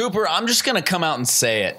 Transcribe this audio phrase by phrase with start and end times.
[0.00, 1.76] Cooper, I'm just going to come out and say it.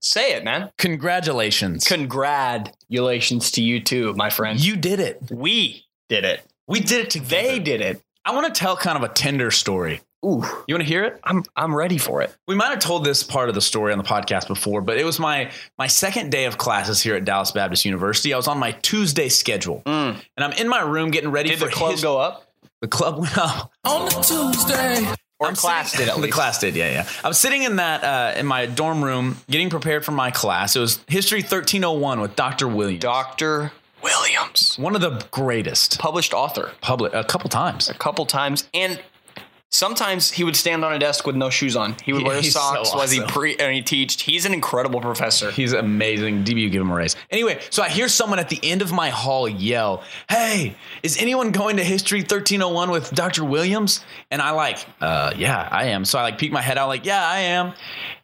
[0.00, 0.72] Say it, man.
[0.78, 1.84] Congratulations.
[1.86, 4.58] Congratulations to you too, my friend.
[4.58, 5.22] you did it.
[5.30, 6.44] we did it.
[6.66, 7.28] We did it together.
[7.30, 8.02] They did it.
[8.24, 10.00] I want to tell kind of a tender story.
[10.24, 11.20] Ooh, You want to hear it?
[11.22, 12.34] I'm I'm ready for it.
[12.48, 15.04] We might have told this part of the story on the podcast before, but it
[15.04, 18.34] was my my second day of classes here at Dallas Baptist University.
[18.34, 20.16] I was on my Tuesday schedule, mm.
[20.36, 22.48] and I'm in my room getting ready Did for the club his- go up?
[22.80, 23.70] The club went up.
[23.84, 25.12] on a Tuesday.
[25.42, 27.08] Or I'm class sitting- did at The class did, yeah, yeah.
[27.24, 30.76] I was sitting in that uh, in my dorm room getting prepared for my class.
[30.76, 32.68] It was History 1301 with Dr.
[32.68, 33.72] Williams, Dr.
[34.02, 37.88] Williams, one of the greatest published author, public a couple times.
[37.88, 39.00] a couple times, and
[39.72, 41.96] sometimes he would stand on a desk with no shoes on.
[42.04, 44.20] He would Yeah, wear socks so while he pre and he teached.
[44.20, 45.50] He's an incredible professor.
[45.50, 46.44] He's amazing.
[46.44, 47.16] DBU give him a raise.
[47.30, 51.50] Anyway, so I hear someone at the end of my hall yell, "Hey, is anyone
[51.50, 53.44] going to History 1301 with Dr.
[53.44, 56.04] Williams?" And I like, uh, yeah, I am.
[56.04, 57.72] So I like peek my head out, like, yeah, I am.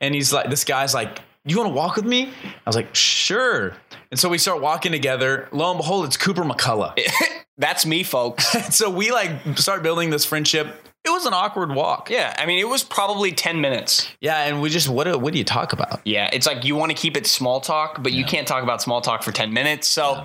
[0.00, 2.24] And he's like, this guy's like, you want to walk with me?
[2.44, 3.74] I was like, sure.
[4.10, 5.48] And so we start walking together.
[5.52, 6.98] Lo and behold, it's Cooper McCullough.
[7.58, 8.46] That's me, folks.
[8.76, 10.68] so we like start building this friendship.
[11.04, 12.10] It was an awkward walk.
[12.10, 14.08] yeah, I mean, it was probably ten minutes.
[14.20, 16.00] Yeah, and we just what do, what do you talk about?
[16.04, 18.82] Yeah, it's like you want to keep it small talk, but you can't talk about
[18.82, 19.88] small talk for ten minutes.
[19.88, 20.24] So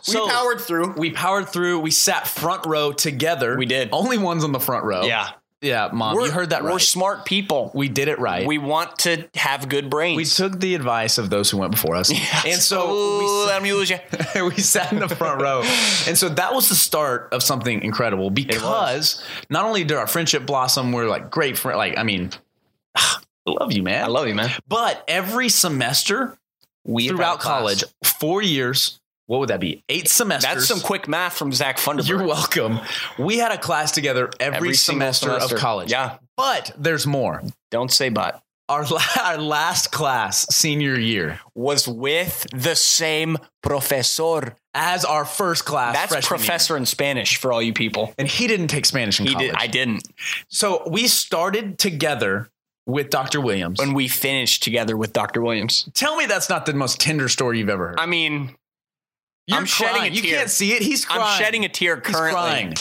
[0.00, 0.92] So- we powered through.
[0.96, 1.80] We powered through.
[1.80, 3.56] We sat front row together.
[3.58, 3.90] We did.
[3.92, 5.02] Only ones on the front row.
[5.04, 5.30] Yeah,
[5.62, 6.72] Yeah, mom, you heard that right.
[6.72, 7.70] We're smart people.
[7.72, 8.44] we did it right.
[8.46, 10.16] We want to have good brains.
[10.16, 12.10] we took the advice of those who went before us.
[12.44, 13.98] And so Ooh, let me lose you.
[14.34, 15.60] we, we sat in the front row.
[16.08, 20.44] And so that was the start of something incredible because not only did our friendship
[20.46, 21.76] blossom, we're like great friends.
[21.78, 22.30] Like, I mean,
[22.96, 24.02] I love you, man.
[24.04, 24.50] I love you, man.
[24.66, 26.36] but every semester
[26.84, 27.58] We throughout had a class.
[27.60, 28.98] college, four years,
[29.32, 29.82] what would that be?
[29.88, 30.52] Eight semesters.
[30.54, 32.06] That's some quick math from Zach Funderburk.
[32.06, 32.80] You're welcome.
[33.18, 35.54] We had a class together every, Every semester, semester.
[35.54, 35.90] of college.
[35.90, 36.18] Yeah.
[36.36, 37.42] But there's more.
[37.70, 38.42] Don't say but.
[38.68, 44.54] Our, la- our last class, senior year, Was with the same professor.
[44.74, 45.94] as our first class.
[45.94, 46.46] That's freshman year.
[46.46, 48.12] professor in Spanish for all you people.
[48.18, 49.48] And he didn't take Spanish in He college.
[49.52, 49.56] did.
[49.58, 50.06] I didn't.
[50.48, 52.50] so we started together
[52.86, 53.40] with Dr.
[53.40, 53.80] Williams.
[53.80, 55.40] And we finished together with Dr.
[55.40, 55.88] Williams.
[55.94, 58.00] Tell me that's not the most tender story you've ever heard.
[58.00, 58.56] I mean,
[59.46, 60.12] You're I'm shedding crying.
[60.12, 60.38] a You tear.
[60.38, 60.82] can't see it.
[60.82, 61.22] He's crying.
[61.22, 62.32] I'm shedding a tear He's currently.
[62.32, 62.74] crying.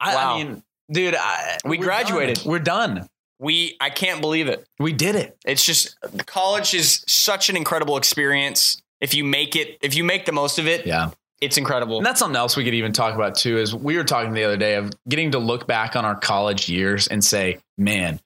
[0.00, 0.34] I, Wow.
[0.34, 2.36] I mean, dude, I, We we're graduated.
[2.38, 2.50] done.
[2.50, 3.08] We're done.
[3.38, 4.66] We I can't believe it.
[4.78, 5.36] We did it.
[5.44, 5.96] It's just
[6.26, 8.80] college is such an incredible experience.
[9.00, 11.10] If you make it, if you make the most of it, Yeah.
[11.42, 11.98] it's incredible.
[11.98, 13.58] And that's something else we could even talk about too.
[13.58, 16.68] Is we were talking the other day of getting to look back on our college
[16.70, 18.20] years and say, man,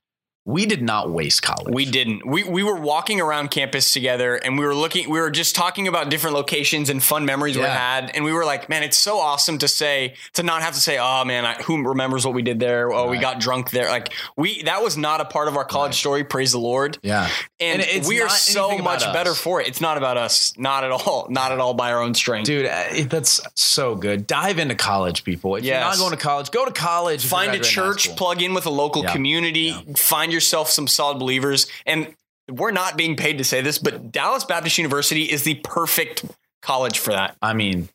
[0.46, 1.72] we did not waste college.
[1.74, 2.26] We didn't.
[2.26, 5.86] We we were walking around campus together and we were looking we were just talking
[5.86, 9.18] about different locations and fun memories we had and we were like, man, it's so
[9.18, 12.42] awesome to say to not have to say, "Oh man, I, who remembers what we
[12.42, 12.90] did there?
[12.90, 15.94] Oh, we got drunk there." Like we that was not a part of our college
[15.94, 16.98] story, praise the Lord.
[17.02, 17.28] Yeah.
[17.60, 19.12] And, And it's we are so much us.
[19.12, 19.68] better for it.
[19.68, 20.54] It's not about us.
[20.56, 21.26] Not at all.
[21.30, 22.46] Not at all by our own strength.
[22.46, 24.26] Dude, uh, that's so good.
[24.26, 25.56] Dive into college, people.
[25.56, 27.24] If you're not going to college, go to college.
[27.26, 29.12] find a church, plug in with a local Yeah.
[29.12, 31.66] community, find yourself some solid believers.
[31.86, 32.14] And
[32.50, 36.24] we're not being paid to say this, but Dallas Baptist University is the perfect
[36.62, 37.36] college for that.
[37.40, 37.88] I mean,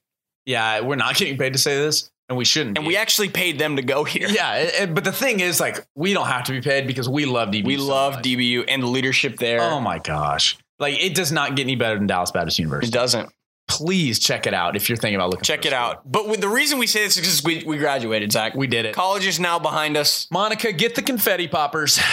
[0.45, 2.78] yeah, we're not getting paid to say this, and we shouldn't.
[2.78, 2.90] And be.
[2.90, 4.28] we actually paid them to go here.
[4.29, 7.09] yeah, it- it- but the thing is, like, we don't have to be paid because
[7.09, 7.66] we love DBU.
[7.66, 8.24] We so love much.
[8.24, 9.62] DBU and the leadership there.
[9.62, 10.57] Oh my gosh.
[10.79, 12.90] Like, it does not get any better than Dallas Baptist University.
[12.90, 13.29] it doesn't.
[13.68, 15.44] Please check it out if you're thinking about looking.
[15.44, 15.80] Check it school.
[15.80, 16.09] out.
[16.09, 18.56] But with, the reason we say this is because we, we graduated, Zach.
[18.56, 18.96] We did it.
[18.96, 20.28] College is now behind us.
[20.31, 22.00] Monica, get the confetti poppers.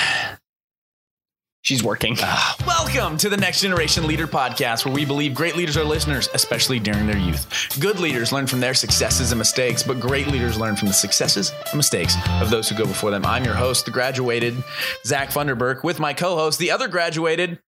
[1.65, 2.17] She's working.
[2.21, 2.57] Ah.
[2.67, 6.81] Welcome to the Next Generation Leader Podcast, where we believe great leaders are listeners, especially
[6.81, 7.79] during their youth.
[7.79, 11.53] Good leaders learn from their successes and mistakes, but great leaders learn from the successes
[11.67, 13.25] and mistakes of those who go before them.
[13.25, 14.57] I'm your host, the graduated
[15.05, 17.61] Zach Funderburk, with my co host, the other graduated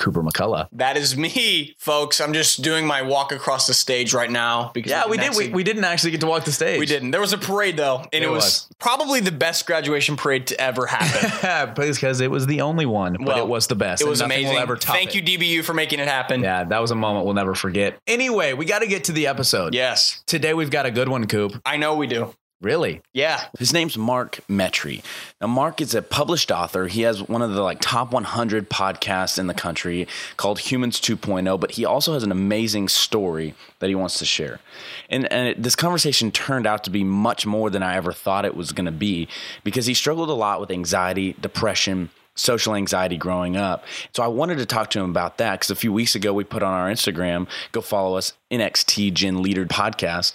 [0.00, 0.66] Cooper McCullough.
[0.72, 2.20] That is me, folks.
[2.20, 4.72] I'm just doing my walk across the stage right now.
[4.74, 5.26] Because Yeah, we did.
[5.26, 6.80] actually- We, we didn't actually get to walk the stage.
[6.80, 7.12] We didn't.
[7.12, 8.68] There was a parade though, and it There was, was.
[8.80, 11.74] probably the best graduation parade to ever happen.
[11.76, 14.02] because it was the only one, but Well, it was the best.
[14.02, 14.54] it was amazing.
[14.54, 15.28] Will ever top Thank it.
[15.28, 16.42] you, DBU, for making it happen.
[16.42, 17.98] Yeah, that was a moment we'll never forget.
[18.06, 19.74] Anyway, we got to get to the episode.
[19.74, 21.60] Yes, Today we've got a good one, Coop.
[21.66, 22.34] I know we do.
[22.60, 23.00] Really?
[23.14, 25.02] Yeah, His name's Mark Metry.
[25.40, 26.88] Now, Mark is a published author.
[26.88, 31.58] He has one of the like top 100 podcasts in the country called Humans 2.0,
[31.58, 34.60] but he also has an amazing story that he wants to share.
[35.08, 38.44] And, and it, this conversation turned out to be much more than I ever thought
[38.44, 39.28] it was going to be
[39.64, 43.84] because he struggled a lot with anxiety, depression, social anxiety growing up.
[44.14, 46.44] So I wanted to talk to him about that because a few weeks ago we
[46.44, 50.34] put on our Instagram, go follow us, NXT Gen Leader Podcast,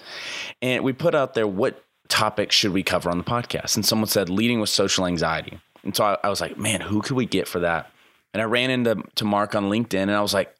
[0.62, 3.76] and we put out there what topic should we cover on the podcast?
[3.76, 5.60] And someone said leading with social anxiety.
[5.84, 7.92] And so I, I was like, man, who could we get for that?
[8.34, 10.56] And I ran into to Mark on LinkedIn and I was like,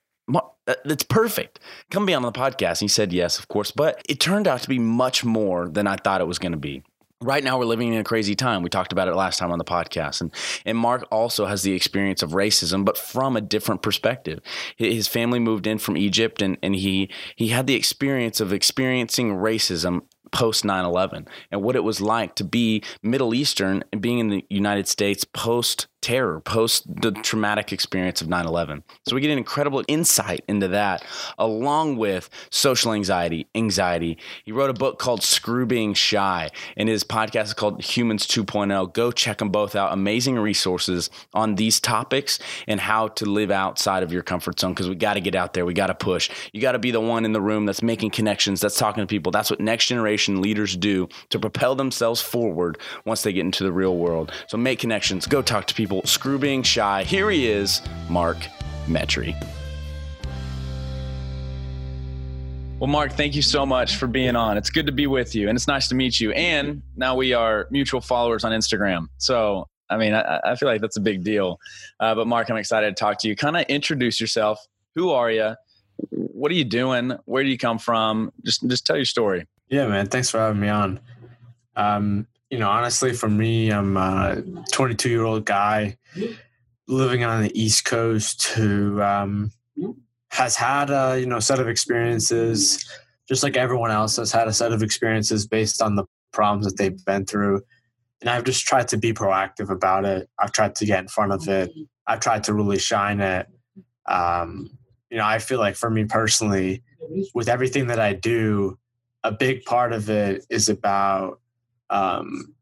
[0.84, 1.60] that's perfect.
[1.92, 2.72] Come be on the podcast.
[2.72, 3.72] And he said yes, of course.
[3.72, 6.58] But it turned out to be much more than I thought it was going to
[6.58, 6.84] be
[7.22, 8.62] right now we're living in a crazy time.
[8.62, 10.22] We talked about it last time on the podcast.
[10.22, 10.34] And
[10.66, 14.40] and Mark also has the experience of racism, but from a different perspective.
[14.76, 19.36] His family moved in from Egypt and, and he he had the experience of experiencing
[19.36, 20.02] racism
[20.32, 24.44] post 9-11 and what it was like to be middle eastern and being in the
[24.50, 29.84] united states post terror post the traumatic experience of 9-11 so we get an incredible
[29.88, 31.04] insight into that
[31.40, 34.18] along with social anxiety anxiety.
[34.44, 38.94] He wrote a book called screw being shy and his podcast is called humans 2.0
[38.94, 39.94] go check them both out.
[39.94, 44.90] Amazing resources on these topics and how to live outside of your comfort zone because
[44.90, 45.66] we got to get out there.
[45.66, 46.30] We got to push.
[46.54, 49.08] You got to be the one in the room that's making connections that's talking to
[49.08, 49.32] people.
[49.32, 53.72] That's what next generation leaders do to propel themselves forward once they get into the
[53.72, 54.32] real world.
[54.48, 55.28] So make connections.
[55.28, 57.04] Go talk to people people, screw being shy.
[57.04, 58.38] Here he is, Mark
[58.88, 59.36] Metry.
[62.80, 64.58] Well, Mark, thank you so much for being on.
[64.58, 66.32] It's good to be with you, and it's nice to meet you.
[66.32, 69.08] And now we are mutual followers on Instagram.
[69.18, 71.58] So, I mean, I, I feel like that's a big deal.
[72.00, 73.36] Uh, but, Mark, I'm excited to talk to you.
[73.36, 74.60] Kind of introduce yourself.
[74.96, 75.56] Who are you?
[76.10, 77.18] What are you doing?
[77.24, 78.34] Where do you come from?
[78.44, 79.48] Just, just tell your story.
[79.70, 80.08] Yeah, man.
[80.08, 81.00] Thanks for having me on.
[81.78, 84.42] Um, you know, honestly, for me, I'm a
[84.72, 85.98] 22 year old guy
[86.88, 89.52] living on the East Coast who um,
[90.32, 92.90] has had a you know set of experiences,
[93.28, 96.78] just like everyone else has had a set of experiences based on the problems that
[96.78, 97.62] they've been through.
[98.22, 100.30] And I've just tried to be proactive about it.
[100.40, 101.74] I've tried to get in front of it.
[102.08, 103.48] I've tried to really shine it.
[104.06, 104.70] Um,
[105.10, 106.84] you know, I feel like for me personally,
[107.34, 108.80] with everything that I do,
[109.26, 111.42] a big part of it is about
[111.90, 112.56] um,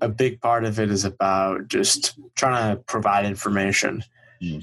[0.00, 4.02] a big part of it is about just trying to provide information,
[4.42, 4.62] mm.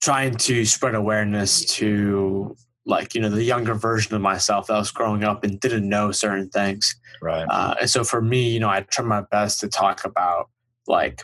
[0.00, 4.92] trying to spread awareness to like you know the younger version of myself that was
[4.92, 6.94] growing up and didn't know certain things.
[7.20, 7.46] Right.
[7.48, 10.50] Uh, and so for me, you know, I try my best to talk about
[10.86, 11.22] like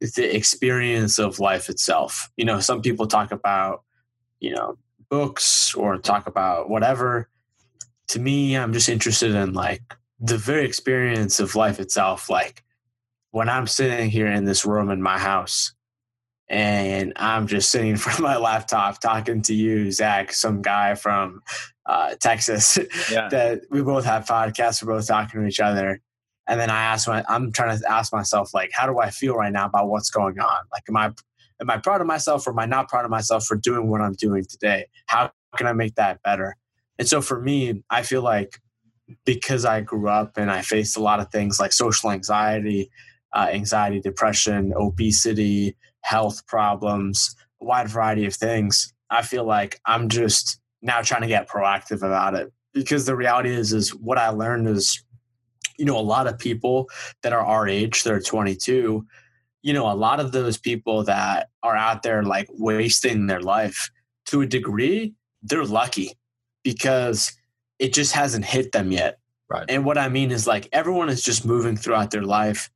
[0.00, 2.30] the experience of life itself.
[2.36, 3.82] You know, some people talk about
[4.40, 4.76] you know
[5.08, 7.28] books or talk about whatever.
[8.08, 9.82] To me, I'm just interested in like
[10.22, 12.62] the very experience of life itself like
[13.32, 15.74] when i'm sitting here in this room in my house
[16.48, 20.94] and i'm just sitting in front of my laptop talking to you zach some guy
[20.94, 21.42] from
[21.86, 22.78] uh, texas
[23.10, 23.28] yeah.
[23.28, 26.00] that we both have podcasts we're both talking to each other
[26.46, 29.34] and then i ask my i'm trying to ask myself like how do i feel
[29.34, 30.56] right now about what's going on?
[30.72, 31.06] Like am i
[31.60, 34.00] am i proud of myself or am i not proud of myself for doing what
[34.00, 34.86] i'm doing today?
[35.06, 36.56] How can i make that better?
[36.98, 38.60] And so for me i feel like
[39.24, 42.90] because I grew up and I faced a lot of things like social anxiety,
[43.32, 48.92] uh, anxiety, depression, obesity, health problems, a wide variety of things.
[49.10, 53.50] I feel like I'm just now trying to get proactive about it because the reality
[53.50, 55.02] is, is what I learned is,
[55.78, 56.88] you know, a lot of people
[57.22, 59.06] that are our age, they're 22,
[59.62, 63.90] you know, a lot of those people that are out there like wasting their life
[64.26, 66.12] to a degree, they're lucky
[66.64, 67.32] because
[67.82, 69.18] it just hasn't hit them yet.
[69.50, 69.66] Right.
[69.68, 72.70] And what I mean is like everyone is just moving throughout their life.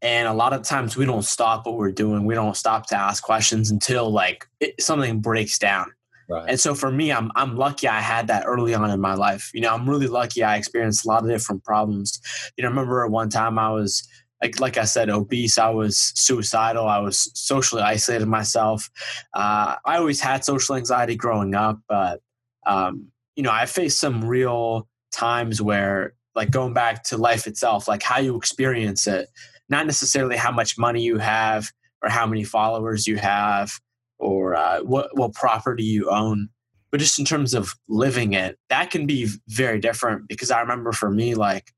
[0.00, 2.24] And a lot of times we don't stop what we're doing.
[2.24, 5.92] We don't stop to ask questions until like it, something breaks down.
[6.30, 6.50] Right.
[6.50, 9.50] And so for me, I'm I'm lucky I had that early on in my life.
[9.52, 12.20] You know, I'm really lucky I experienced a lot of different problems.
[12.56, 14.06] You know, I remember one time I was
[14.40, 15.58] like like I said, obese.
[15.58, 16.86] I was suicidal.
[16.86, 18.88] I was socially isolated myself.
[19.34, 22.20] Uh, I always had social anxiety growing up, but
[22.66, 27.86] um, you know, I faced some real times where, like, going back to life itself,
[27.86, 29.28] like how you experience it,
[29.68, 31.70] not necessarily how much money you have
[32.02, 33.70] or how many followers you have
[34.18, 36.48] or uh, what what property you own,
[36.90, 40.26] but just in terms of living it, that can be very different.
[40.26, 41.70] Because I remember for me, like,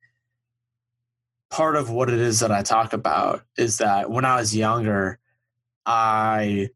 [1.50, 5.19] part of what it is that I talk about is that when I was younger,
[5.85, 6.71] I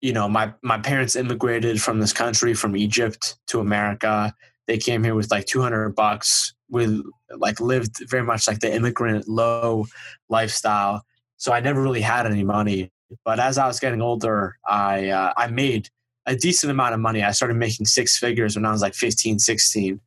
[0.00, 4.34] you know, my my parents immigrated from this country from Egypt to America.
[4.66, 6.54] They came here with like 200 bucks.
[6.68, 7.02] We
[7.36, 9.86] like lived very much like the immigrant low
[10.28, 11.04] lifestyle.
[11.36, 12.90] So I never really had any money.
[13.24, 15.88] But as I was getting older, I uh, I made
[16.26, 17.22] a decent amount of money.
[17.22, 20.00] I started making six figures when I was like 15, 16.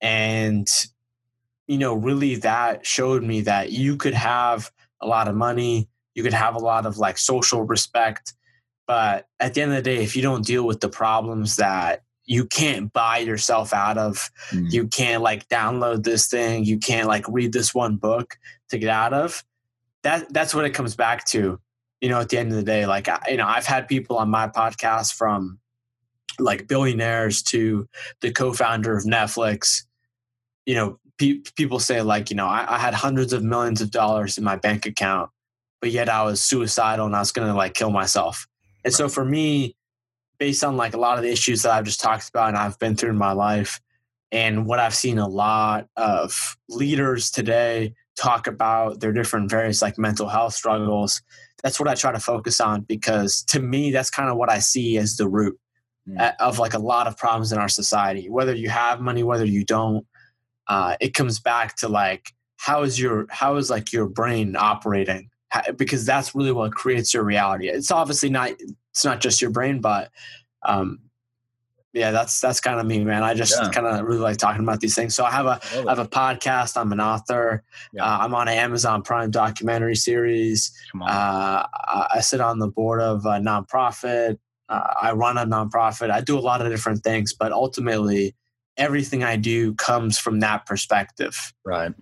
[0.00, 0.68] And
[1.68, 4.70] you know, really that showed me that you could have
[5.00, 8.34] a lot of money, you could have a lot of like social respect
[8.86, 12.02] but at the end of the day, if you don't deal with the problems that
[12.24, 14.70] you can't buy yourself out of, mm.
[14.70, 18.36] you can't like download this thing, you can't like read this one book
[18.68, 19.44] to get out of,
[20.02, 21.58] that that's what it comes back to.
[22.02, 24.28] you know, at the end of the day, like, you know, I've had people on
[24.28, 25.60] my podcast from
[26.40, 27.88] like billionaires to
[28.20, 29.84] the co-founder of Netflix.
[30.66, 33.92] You know, pe- people say like, you know, I, I had hundreds of millions of
[33.92, 35.30] dollars in my bank account,
[35.80, 38.48] but yet I was suicidal and I was going to like kill myself.
[38.84, 38.94] And right.
[38.94, 39.76] so for me,
[40.38, 42.78] based on like a lot of the issues that I've just talked about and I've
[42.78, 43.80] been through in my life,
[44.30, 49.98] and what I've seen a lot of leaders today talk about their different various like
[49.98, 51.22] mental health struggles
[51.62, 54.58] that's what I try to focus on because to me, that's kind of what I
[54.58, 55.58] see as the root
[56.08, 56.34] mm.
[56.40, 58.28] of like a lot of problems in our society.
[58.28, 60.06] Whether you have money, whether you don't,
[60.66, 65.30] uh, it comes back to like how is your how is like your brain operating?
[65.76, 67.68] Because that's really what creates your reality.
[67.68, 68.52] It's obviously not
[68.90, 70.10] it's not just your brain, but
[70.62, 71.00] um,
[71.92, 73.22] yeah, that's that's kind of me, man.
[73.22, 73.70] I just yeah.
[73.70, 75.14] kind of really like talking about these things.
[75.14, 76.76] So I have a I, I have a podcast.
[76.76, 77.62] I'm an author.
[77.92, 78.04] Yeah.
[78.04, 80.72] Uh, I'm on an Amazon Prime documentary series.
[81.00, 81.66] Uh,
[82.14, 84.38] I sit on the board of a nonprofit.
[84.68, 86.10] Uh, I run a nonprofit.
[86.10, 88.34] I do a lot of different things, but ultimately,
[88.78, 91.52] everything I do comes from that perspective.
[91.64, 91.92] Right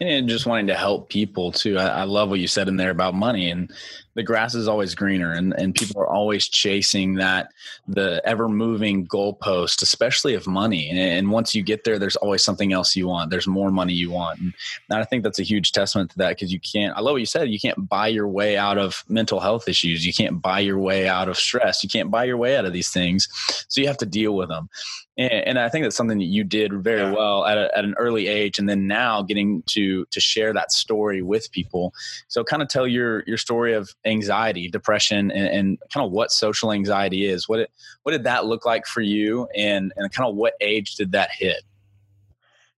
[0.00, 1.78] and just wanting to help people too.
[1.78, 3.70] I, I, love what you said in there about money and
[4.14, 7.52] the grass is always greener and, and people are always chasing that
[7.88, 10.90] the ever moving goalpost, especially of money.
[10.90, 13.30] And, and, once you get there, there's always something else you want.
[13.30, 14.38] There's more money you want.
[14.40, 14.52] And,
[14.90, 17.20] and I think that's a huge testament to that because you can't, I love what
[17.20, 20.06] you said, you can't buy your way out of mental health issues.
[20.06, 21.82] You can't buy your way out of stress.
[21.82, 23.28] You can't buy your way out of these things.
[23.68, 24.68] So you have to deal with them.
[25.16, 27.12] And, and I think that's something that you did very yeah.
[27.12, 28.58] well at, a, at an early age.
[28.58, 31.92] And then now getting to, to share that story with people.
[32.28, 36.32] So kind of tell your, your story of anxiety, depression, and, and kind of what
[36.32, 37.48] social anxiety is.
[37.48, 37.70] What it,
[38.02, 41.30] what did that look like for you, and and kind of what age did that
[41.30, 41.62] hit?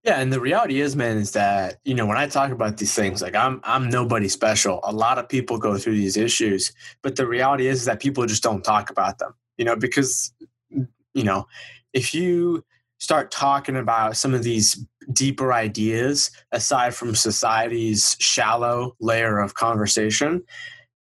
[0.04, 2.94] Yeah, and the reality is, man, is that you know when I talk about these
[2.94, 4.80] things, like I'm I'm nobody special.
[4.84, 8.44] A lot of people go through these issues, but the reality is that people just
[8.44, 9.34] don't talk about them.
[9.58, 10.34] You know, because
[10.70, 11.48] you know
[11.94, 12.66] if you
[12.98, 20.42] start talking about some of these deeper ideas aside from society's shallow layer of conversation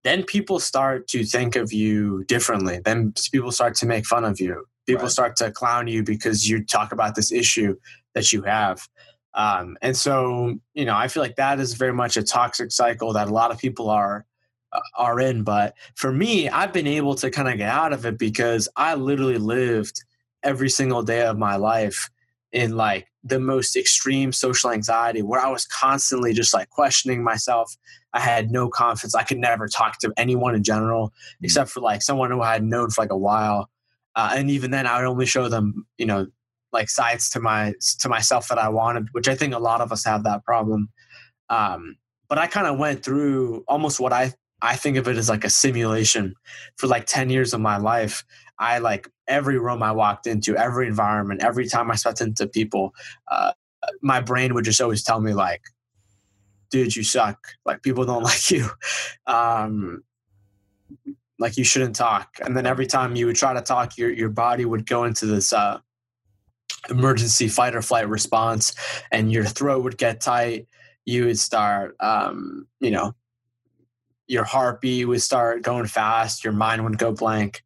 [0.03, 2.79] then people start to think of you differently.
[2.83, 4.65] Then people start to make fun of you.
[4.85, 5.11] People right.
[5.11, 7.75] start to clown you because you talk about this issue
[8.13, 8.87] that you have.
[9.33, 13.13] Um, and so, you know, I feel like that is very much a toxic cycle
[13.13, 14.25] that a lot of people are
[14.73, 15.43] uh, are in.
[15.43, 18.95] But for me, I've been able to kind of get out of it because I
[18.95, 20.03] literally lived
[20.43, 22.09] every single day of my life
[22.51, 27.75] in like the most extreme social anxiety where I was constantly just like questioning myself.
[28.13, 29.15] I had no confidence.
[29.15, 31.45] I could never talk to anyone in general mm-hmm.
[31.45, 33.69] except for like someone who I had known for like a while.
[34.15, 36.27] Uh, and even then, I would only show them, you know,
[36.71, 39.91] like sides to my to myself that I wanted, which I think a lot of
[39.91, 40.89] us have that problem.
[41.49, 45.29] Um, but I kind of went through almost what I I think of it as
[45.29, 46.35] like a simulation
[46.77, 48.23] for like ten years of my life
[48.63, 52.93] I like every room I walked into, every environment, every time I stepped into people,
[53.29, 53.51] uh,
[54.01, 55.63] my brain would just always tell me like,
[56.71, 57.49] dude, you suck.
[57.65, 58.69] Like people don't like you.
[59.27, 60.03] Um,
[61.39, 62.37] like you shouldn't talk.
[62.41, 65.25] And then every time you would try to talk, your, your body would go into
[65.25, 65.79] this, uh,
[66.89, 68.75] emergency fight or flight response
[69.11, 70.67] and your throat would get tight.
[71.05, 73.13] You would start, um, you know,
[74.27, 76.45] your heartbeat would start going fast.
[76.45, 77.61] Your mind would go blank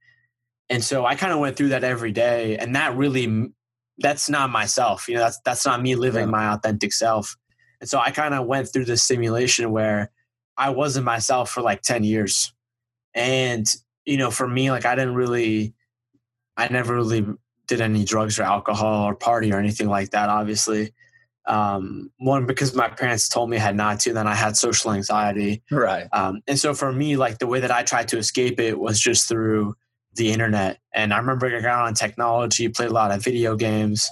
[0.70, 3.52] and so i kind of went through that every day and that really
[4.00, 6.32] that's not myself you know that's that's not me living yeah.
[6.32, 7.36] my authentic self.
[7.80, 10.12] And so i kind of went through this simulation where
[10.58, 12.54] i wasn't myself for like 10 years.
[13.14, 13.66] And
[14.06, 15.74] you know for me like i didn't really
[16.56, 17.26] i never really
[17.68, 20.94] did any drugs or alcohol or party or anything like that obviously.
[21.46, 24.92] Um, one because my parents told me I had not to then i had social
[24.92, 25.64] anxiety.
[25.72, 26.08] Right.
[26.12, 29.00] Um, and so for me like the way that i tried to escape it was
[29.00, 29.76] just through
[30.18, 30.80] the internet.
[30.94, 34.10] And I remember I got on technology, played a lot of video games.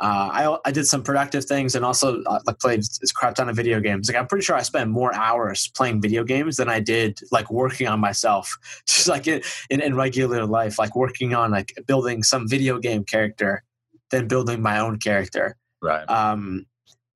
[0.00, 3.48] Uh, I, I did some productive things and also uh, like played a crap ton
[3.48, 4.08] of video games.
[4.08, 7.50] Like I'm pretty sure I spent more hours playing video games than I did like
[7.50, 12.22] working on myself, just like in, in, in regular life, like working on like building
[12.22, 13.62] some video game character
[14.10, 15.56] than building my own character.
[15.80, 16.04] Right.
[16.10, 16.66] Um,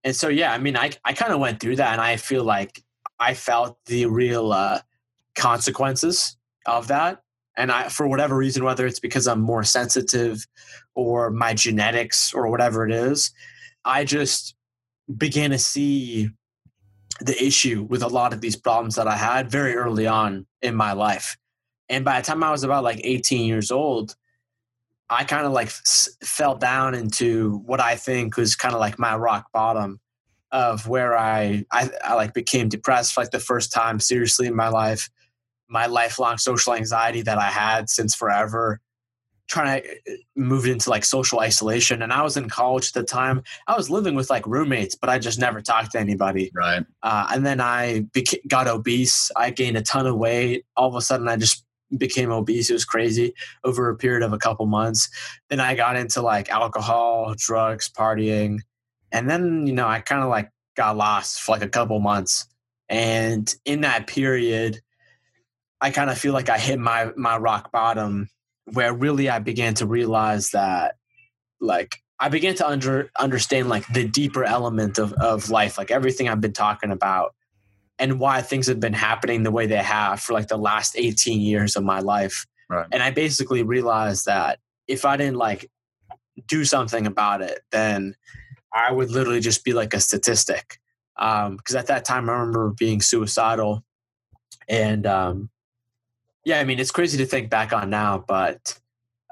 [0.04, 2.44] and so yeah, I mean, I I kind of went through that, and I feel
[2.44, 2.82] like
[3.18, 4.80] I felt the real uh,
[5.34, 7.22] consequences of that
[7.58, 10.46] and I, for whatever reason, whether it's because I'm more sensitive
[10.94, 13.32] or my genetics or whatever it is,
[13.84, 14.54] I just
[15.14, 16.30] began to see
[17.20, 20.76] the issue with a lot of these problems that I had very early on in
[20.76, 21.36] my life.
[21.88, 24.14] And by the time I was about like 18 years old,
[25.10, 25.70] I kind of like
[26.22, 29.98] fell down into what I think was kind of like my rock bottom
[30.52, 34.54] of where I, I, I like became depressed for like the first time seriously in
[34.54, 35.10] my life
[35.68, 38.80] my lifelong social anxiety that I had since forever,
[39.48, 42.02] trying to uh, move into like social isolation.
[42.02, 43.42] And I was in college at the time.
[43.66, 46.50] I was living with like roommates, but I just never talked to anybody.
[46.54, 46.84] Right.
[47.02, 49.30] Uh, and then I beca- got obese.
[49.36, 50.64] I gained a ton of weight.
[50.76, 51.64] All of a sudden, I just
[51.96, 52.68] became obese.
[52.68, 53.32] It was crazy
[53.64, 55.08] over a period of a couple months.
[55.48, 58.58] Then I got into like alcohol, drugs, partying.
[59.12, 62.46] And then, you know, I kind of like got lost for like a couple months.
[62.90, 64.80] And in that period,
[65.80, 68.28] I kind of feel like I hit my my rock bottom
[68.72, 70.96] where really I began to realize that
[71.60, 76.28] like I began to under understand like the deeper element of of life, like everything
[76.28, 77.34] I've been talking about
[77.98, 81.40] and why things have been happening the way they have for like the last 18
[81.40, 82.46] years of my life.
[82.68, 82.86] Right.
[82.92, 85.70] And I basically realized that if I didn't like
[86.46, 88.14] do something about it, then
[88.72, 90.78] I would literally just be like a statistic.
[91.16, 93.84] Because um, at that time, I remember being suicidal.
[94.68, 95.50] And um,
[96.48, 98.80] yeah, I mean, it's crazy to think back on now, but,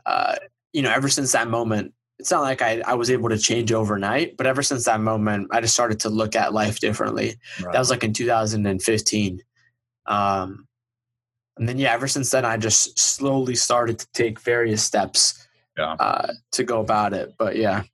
[0.04, 0.37] uh,
[0.75, 3.73] you know, ever since that moment, it's not like I, I was able to change
[3.73, 7.37] overnight, but ever since that moment, I just started to look at life differently.
[7.62, 7.73] Right.
[7.73, 9.40] That was like in 2015.
[10.04, 10.68] Um,
[11.56, 15.92] and then, yeah, ever since then, I just slowly started to take various steps yeah.
[15.99, 17.32] uh, to go about it.
[17.38, 17.85] But yeah.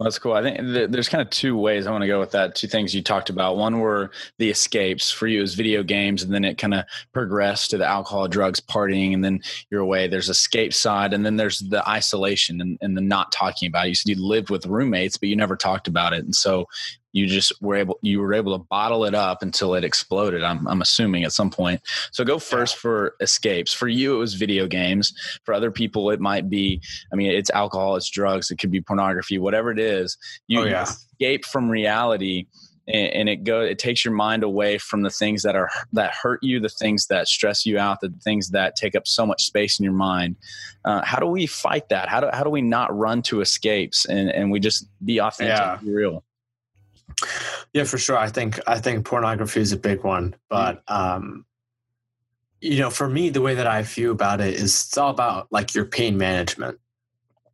[0.00, 0.32] That's cool.
[0.32, 2.54] I think th- there's kind of two ways I want to go with that.
[2.54, 3.56] Two things you talked about.
[3.56, 7.70] One were the escapes for you as video games, and then it kind of progressed
[7.70, 10.08] to the alcohol, drugs, partying, and then you're away.
[10.08, 13.90] There's escape side, and then there's the isolation and, and the not talking about it.
[13.90, 16.66] You said you lived with roommates, but you never talked about it, and so
[17.12, 20.66] you just were able you were able to bottle it up until it exploded i'm,
[20.66, 21.80] I'm assuming at some point.
[22.10, 23.72] So go first for escapes.
[23.72, 25.12] For you it was video games.
[25.44, 26.80] For other people it might be
[27.12, 30.16] i mean it's alcohol it's drugs it could be pornography whatever it is
[30.46, 30.82] you oh, yeah.
[30.82, 32.46] escape from reality
[32.88, 36.12] and, and it go it takes your mind away from the things that are that
[36.14, 39.44] hurt you the things that stress you out the things that take up so much
[39.44, 40.36] space in your mind.
[40.84, 42.08] Uh, how do we fight that?
[42.08, 45.56] How do, how do we not run to escapes and, and we just be authentic
[45.56, 45.78] yeah.
[45.82, 46.24] be real
[47.72, 48.16] yeah, for sure.
[48.16, 51.44] I think I think pornography is a big one, but um,
[52.60, 55.48] you know, for me, the way that I feel about it is it's all about
[55.50, 56.78] like your pain management,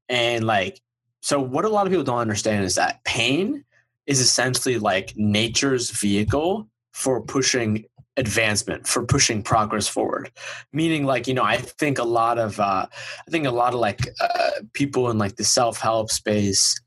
[0.08, 0.80] and like,
[1.20, 3.64] so what a lot of people don't understand is that pain
[4.06, 7.84] is essentially like nature's vehicle for pushing
[8.18, 10.30] advancement for pushing progress forward.
[10.72, 13.80] Meaning like you know i think a lot of uh i think a lot of
[13.80, 16.80] like uh, people in like the self-help space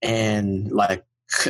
[0.00, 1.04] and like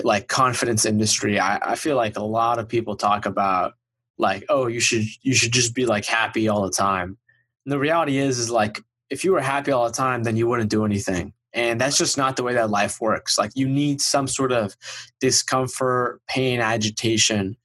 [0.05, 3.75] like confidence industry I, I feel like a lot of people talk about
[4.19, 7.17] like oh you should you should just be like happy all the time.
[7.65, 10.49] And the reality is is like if you were happy all the time then you
[10.49, 11.33] wouldn't do anything.
[11.53, 13.39] And that's just not the way that life works.
[13.39, 14.77] Like you need some sort of
[15.21, 17.57] discomfort pain agitation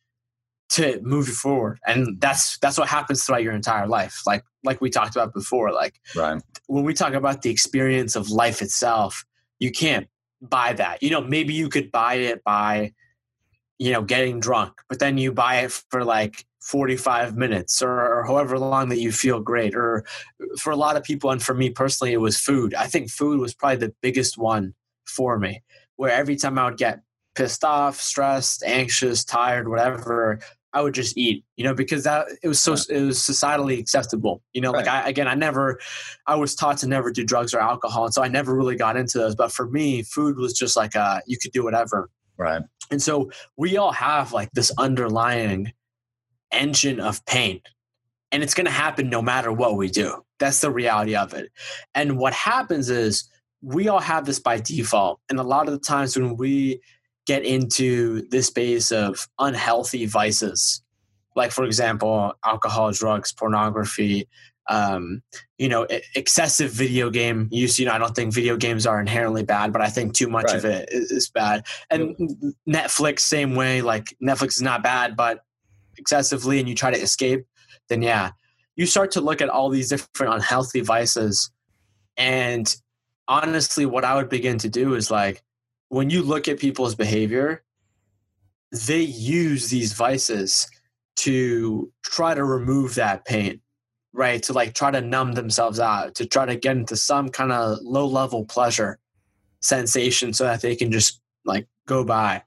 [0.70, 1.80] to move you forward.
[1.86, 4.22] And that's that's what happens throughout your entire life.
[4.26, 6.42] Like like we talked about before like right.
[6.68, 9.26] when we talk about the experience of life itself
[9.60, 10.08] you can't
[10.44, 11.02] buy that.
[11.02, 12.94] You know, maybe you could buy it by,
[13.80, 18.24] you know, getting drunk, but then you buy it for like 45 minutes or, or,
[18.26, 19.76] however long that you feel great.
[19.76, 20.06] Or
[20.60, 22.74] for a lot of people, and for me personally, it was food.
[22.74, 24.74] I think food was probably the biggest one
[25.06, 25.62] for me,
[25.98, 27.02] where every time I would get
[27.36, 30.40] pissed off, stressed, anxious, tired, whatever,
[30.74, 34.42] I would just eat, you know, because that it was so it was societally acceptable.
[34.54, 34.86] You know, right.
[34.86, 35.80] like I again, I never,
[36.26, 38.98] I was taught to never do drugs or alcohol, and so I never really got
[38.98, 39.36] into those.
[39.36, 42.10] But for me, food was just like uh, you could do whatever.
[42.38, 42.64] Right.
[42.90, 45.74] And so we all have like this underlying
[46.52, 47.62] engine of pain,
[48.32, 50.24] and it's going to happen no matter what we do.
[50.40, 51.52] That's the reality of it.
[51.94, 53.30] And what happens is
[53.62, 56.82] we all have this by default, and a lot of the times when we
[57.26, 60.82] get into this space of unhealthy vices,
[61.36, 64.28] like for example, alcohol, drugs, pornography,
[64.70, 65.22] um,
[65.58, 67.80] you know, excessive video game use.
[67.80, 70.46] You know, I don't think video games are inherently bad, but I think too much
[70.46, 70.56] right.
[70.56, 71.66] of it is, is, bad.
[71.90, 72.16] And
[72.68, 73.82] Netflix, same way.
[73.82, 75.44] Like Netflix is not bad, but
[75.98, 77.46] excessively, and you try to escape,
[77.90, 78.32] then yeah,
[78.76, 81.52] you start to look at all these different unhealthy vices.
[82.18, 82.74] And
[83.28, 85.44] honestly, what I would begin to do is like,
[85.94, 87.64] when you look at people's behavior,
[88.88, 90.68] they use these vices
[91.18, 93.62] to try to remove that pain,
[94.12, 94.42] right?
[94.42, 97.78] To like try to numb themselves out, to try to get into some kind of
[97.84, 98.98] low level pleasure
[99.60, 102.42] sensation so that they can just like go by.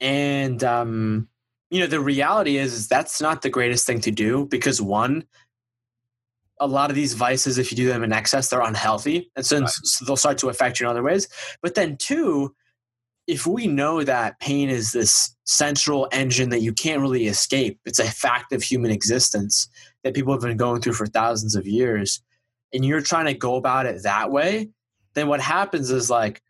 [0.00, 1.28] And, um,
[1.68, 5.24] you know, the reality is, is that's not the greatest thing to do because one,
[6.60, 9.30] a lot of these vices, if you do them in excess, they're unhealthy.
[9.36, 9.68] And so, right.
[9.68, 11.28] so they'll start to affect you in other ways.
[11.62, 12.54] But then, two,
[13.26, 17.98] if we know that pain is this central engine that you can't really escape, it's
[17.98, 19.68] a fact of human existence,
[20.02, 22.22] that people have been going through for thousands of years
[22.72, 24.68] and you're trying to go about it that way
[25.14, 26.42] then what happens is like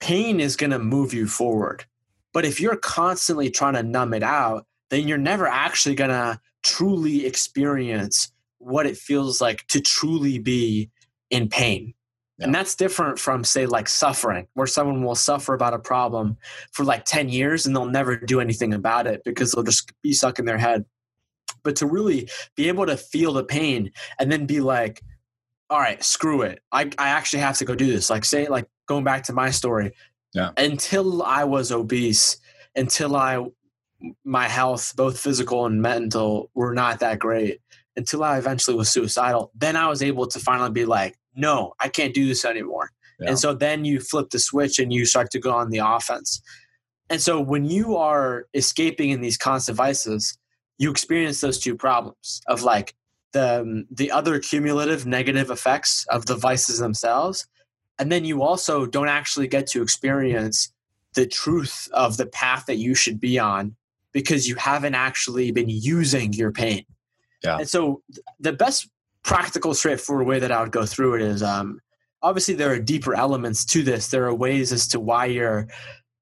[0.00, 1.84] pain is going to move you forward
[2.32, 6.38] but if you're constantly trying to numb it out then you're never actually going to
[6.62, 10.90] truly experience what it feels like to truly be
[11.30, 11.94] in pain
[12.38, 16.36] and that's different from, say, like suffering, where someone will suffer about a problem
[16.70, 20.12] for like 10 years and they'll never do anything about it because they'll just be
[20.12, 20.84] stuck in their head.
[21.62, 23.90] But to really be able to feel the pain
[24.20, 25.02] and then be like,
[25.70, 26.60] all right, screw it.
[26.70, 28.10] I, I actually have to go do this.
[28.10, 29.92] Like, say, like going back to my story,
[30.34, 30.50] yeah.
[30.58, 32.36] until I was obese,
[32.76, 33.44] until I,
[34.24, 37.60] my health, both physical and mental, were not that great,
[37.96, 41.88] until I eventually was suicidal, then I was able to finally be like, no, I
[41.88, 42.90] can't do this anymore.
[43.20, 43.30] Yeah.
[43.30, 46.42] And so then you flip the switch and you start to go on the offense.
[47.08, 50.36] And so when you are escaping in these constant vices,
[50.78, 52.94] you experience those two problems of like
[53.32, 57.46] the um, the other cumulative negative effects of the vices themselves,
[57.98, 60.72] and then you also don't actually get to experience
[61.14, 63.74] the truth of the path that you should be on
[64.12, 66.84] because you haven't actually been using your pain.
[67.42, 67.58] Yeah.
[67.58, 68.02] And so
[68.40, 68.88] the best
[69.22, 71.80] practical, straightforward way that I would go through it is um,
[72.22, 74.08] obviously there are deeper elements to this.
[74.08, 75.68] There are ways as to why you're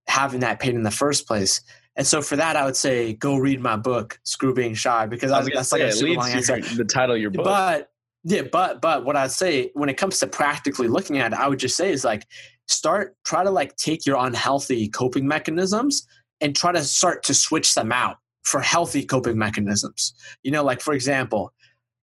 [0.06, 1.60] having that pain in the first place.
[1.96, 5.30] And so for that, I would say go read my book, Screw Being Shy, because
[5.30, 6.60] I, that's say, like a super long answer.
[6.60, 7.44] The title of your book.
[7.44, 7.90] But
[8.24, 11.46] yeah, but but what I'd say when it comes to practically looking at it, I
[11.46, 12.26] would just say is like
[12.66, 16.06] start try to like take your unhealthy coping mechanisms
[16.40, 20.14] and try to start to switch them out for healthy coping mechanisms.
[20.42, 21.52] You know, like for example,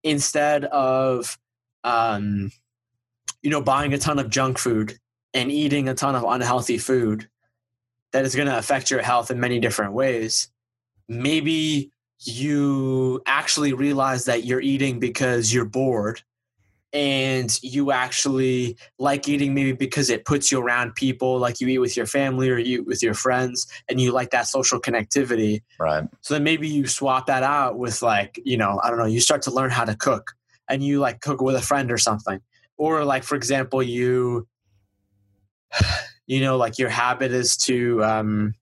[0.05, 1.39] instead of
[1.85, 2.53] um,
[3.43, 4.99] you know buying a ton of junk food
[5.35, 7.29] and eating a ton of unhealthy food
[8.13, 10.49] that is going to affect your health in many different ways
[11.09, 16.23] maybe you actually realize that you're eating because you're bored
[16.97, 21.77] and you actually like eating maybe because it puts you around people like you eat
[21.77, 25.61] with your family or you eat with your friends and you like that social connectivity.
[25.79, 26.05] Right.
[26.23, 29.21] So then maybe you swap that out with like you know i don't know you
[29.21, 30.33] start to learn how to cook
[30.71, 32.41] and you like cook with a friend or something.
[32.79, 34.49] Or like for example you
[36.27, 38.55] you know like your habit is to um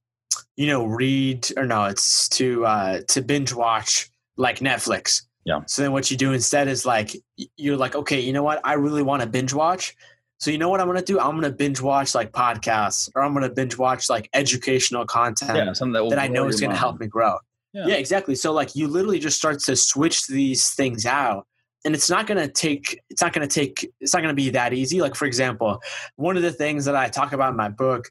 [0.56, 5.60] you know read or no it's to uh to binge watch like netflix yeah.
[5.66, 7.14] So then what you do instead is like
[7.56, 8.60] you're like, okay, you know what?
[8.64, 9.94] I really want to binge watch.
[10.38, 11.20] So you know what I'm gonna do?
[11.20, 15.72] I'm gonna binge watch like podcasts or I'm gonna binge watch like educational content yeah,
[15.72, 16.78] something that, that I know is gonna mind.
[16.78, 17.38] help me grow.
[17.72, 17.88] Yeah.
[17.88, 18.34] yeah, exactly.
[18.34, 21.46] So like you literally just start to switch these things out.
[21.84, 25.00] And it's not gonna take it's not gonna take it's not gonna be that easy.
[25.00, 25.80] Like for example,
[26.16, 28.10] one of the things that I talk about in my book,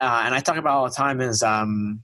[0.00, 2.02] uh, and I talk about all the time is um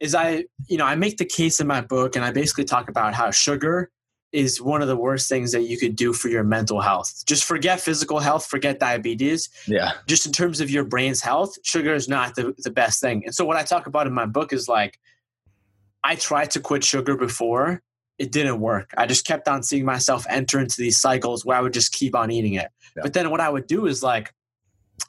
[0.00, 2.88] is I, you know, I make the case in my book and I basically talk
[2.88, 3.90] about how sugar
[4.32, 7.22] is one of the worst things that you could do for your mental health.
[7.24, 9.48] Just forget physical health, forget diabetes.
[9.66, 9.92] Yeah.
[10.08, 13.22] Just in terms of your brain's health, sugar is not the, the best thing.
[13.24, 14.98] And so what I talk about in my book is like
[16.02, 17.80] I tried to quit sugar before.
[18.18, 18.92] It didn't work.
[18.96, 22.16] I just kept on seeing myself enter into these cycles where I would just keep
[22.16, 22.68] on eating it.
[22.96, 23.02] Yeah.
[23.02, 24.32] But then what I would do is like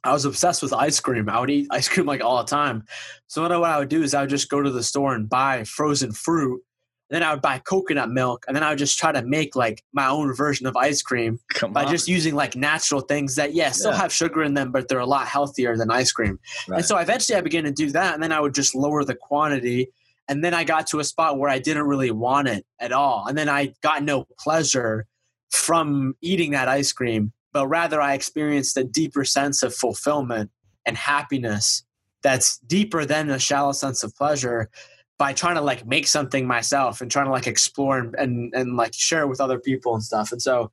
[0.05, 1.27] I was obsessed with ice cream.
[1.27, 2.85] I would eat ice cream like all the time.
[3.27, 5.63] So what I would do is I would just go to the store and buy
[5.63, 6.61] frozen fruit.
[7.09, 9.55] And then I would buy coconut milk, and then I would just try to make
[9.55, 11.91] like my own version of ice cream Come by on.
[11.91, 14.97] just using like natural things that yes, yeah, still have sugar in them, but they're
[14.97, 16.39] a lot healthier than ice cream.
[16.67, 16.77] Right.
[16.77, 19.13] And so eventually I began to do that, and then I would just lower the
[19.13, 19.89] quantity.
[20.27, 23.27] And then I got to a spot where I didn't really want it at all,
[23.27, 25.05] and then I got no pleasure
[25.51, 30.51] from eating that ice cream but rather I experienced a deeper sense of fulfillment
[30.85, 31.85] and happiness
[32.21, 34.69] that's deeper than a shallow sense of pleasure
[35.17, 38.75] by trying to like make something myself and trying to like explore and, and, and
[38.75, 40.33] like share it with other people and stuff.
[40.33, 40.69] And so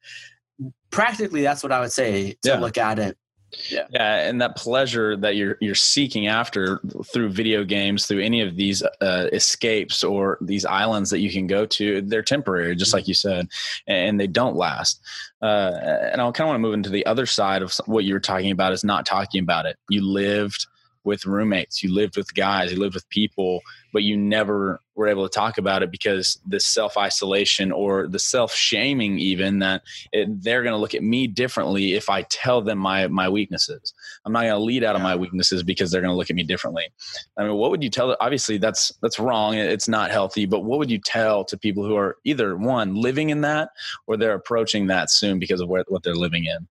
[0.90, 2.58] practically that's what I would say to yeah.
[2.58, 3.16] look at it.
[3.68, 3.86] Yeah.
[3.90, 6.80] yeah, and that pleasure that you're you're seeking after
[7.12, 11.46] through video games, through any of these uh, escapes or these islands that you can
[11.46, 12.98] go to, they're temporary, just mm-hmm.
[12.98, 13.48] like you said,
[13.86, 15.00] and they don't last.
[15.42, 15.78] Uh,
[16.12, 18.20] and I kind of want to move into the other side of what you were
[18.20, 19.76] talking about is not talking about it.
[19.90, 20.66] You lived
[21.04, 23.60] with roommates, you lived with guys, you lived with people,
[23.92, 28.18] but you never were able to talk about it because the self isolation or the
[28.18, 32.62] self shaming, even that it, they're going to look at me differently if I tell
[32.62, 33.94] them my my weaknesses.
[34.24, 36.36] I'm not going to lead out of my weaknesses because they're going to look at
[36.36, 36.84] me differently.
[37.36, 38.16] I mean, what would you tell?
[38.20, 39.54] Obviously, that's that's wrong.
[39.54, 40.46] It's not healthy.
[40.46, 43.70] But what would you tell to people who are either one living in that
[44.06, 46.68] or they're approaching that soon because of what, what they're living in?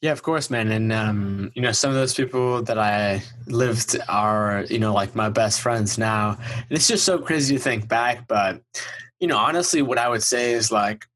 [0.00, 0.70] Yeah, of course, man.
[0.70, 5.14] And um, you know, some of those people that I lived are, you know, like
[5.14, 6.38] my best friends now.
[6.54, 8.60] And it's just so crazy to think back, but
[9.20, 11.06] you know, honestly, what I would say is like,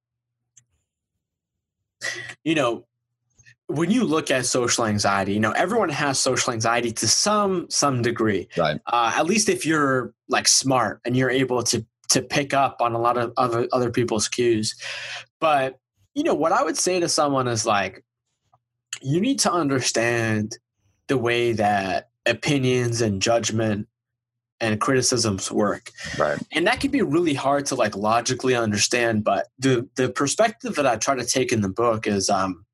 [2.44, 2.86] you know,
[3.66, 8.02] when you look at social anxiety, you know, everyone has social anxiety to some some
[8.02, 8.48] degree.
[8.56, 8.80] Right.
[8.86, 12.94] Uh, at least if you're like smart and you're able to to pick up on
[12.94, 14.74] a lot of other other people's cues.
[15.40, 15.78] But
[16.14, 18.04] you know, what I would say to someone is like,
[19.00, 20.59] you need to understand
[21.09, 23.88] the way that opinions and judgment
[24.61, 25.90] and criticisms work.
[26.18, 26.38] Right.
[26.53, 30.87] And that can be really hard to like logically understand, but the the perspective that
[30.87, 32.64] I try to take in the book is um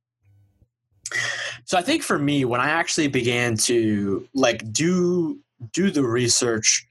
[1.64, 5.40] so I think for me when I actually began to like do
[5.72, 6.87] do the research,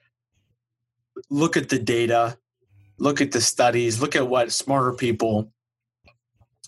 [1.30, 2.38] look at the data,
[2.98, 5.52] look at the studies, look at what smarter people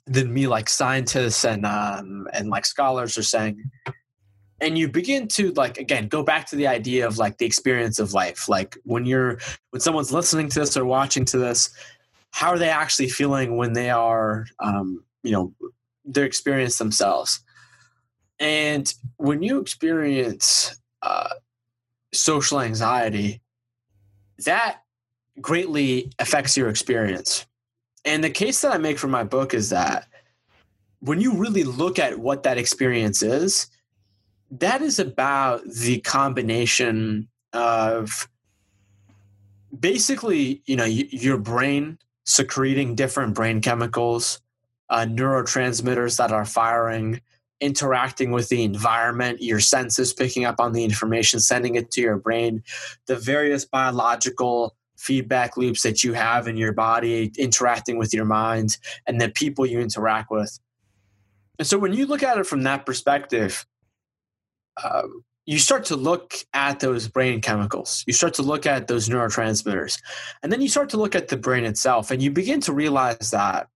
[0.07, 3.69] than me like scientists and um and like scholars are saying.
[4.59, 7.99] And you begin to like again go back to the idea of like the experience
[7.99, 8.49] of life.
[8.49, 9.39] Like when you're
[9.71, 11.69] when someone's listening to this or watching to this
[12.31, 15.53] how are they actually feeling when they are um, you know
[16.05, 17.41] their experience themselves?
[18.39, 21.29] And when you experience uh,
[22.13, 23.41] social anxiety
[24.45, 24.81] that
[25.41, 27.45] greatly affects your experience
[28.07, 30.07] and the case that i make for my book is that
[30.99, 33.67] when you really look at what that experience is
[34.49, 38.27] that is about the combination of
[39.77, 44.41] basically, you know, your brain secreting different brain chemicals,
[44.89, 47.21] uh, neurotransmitters that are firing,
[47.59, 52.17] interacting with the environment, your senses picking up on the information, sending it to your
[52.17, 52.63] brain,
[53.07, 58.77] the various biological feedback loops that you have in your body interacting with your mind,
[59.05, 60.59] and the people you interact with.
[61.59, 63.65] And so when you look at it from that perspective,
[64.83, 68.03] um, you start to look at those brain chemicals.
[68.05, 69.99] You start to look at those neurotransmitters.
[70.43, 73.31] And then you start to look at the brain itself and you begin to realize
[73.31, 73.69] that,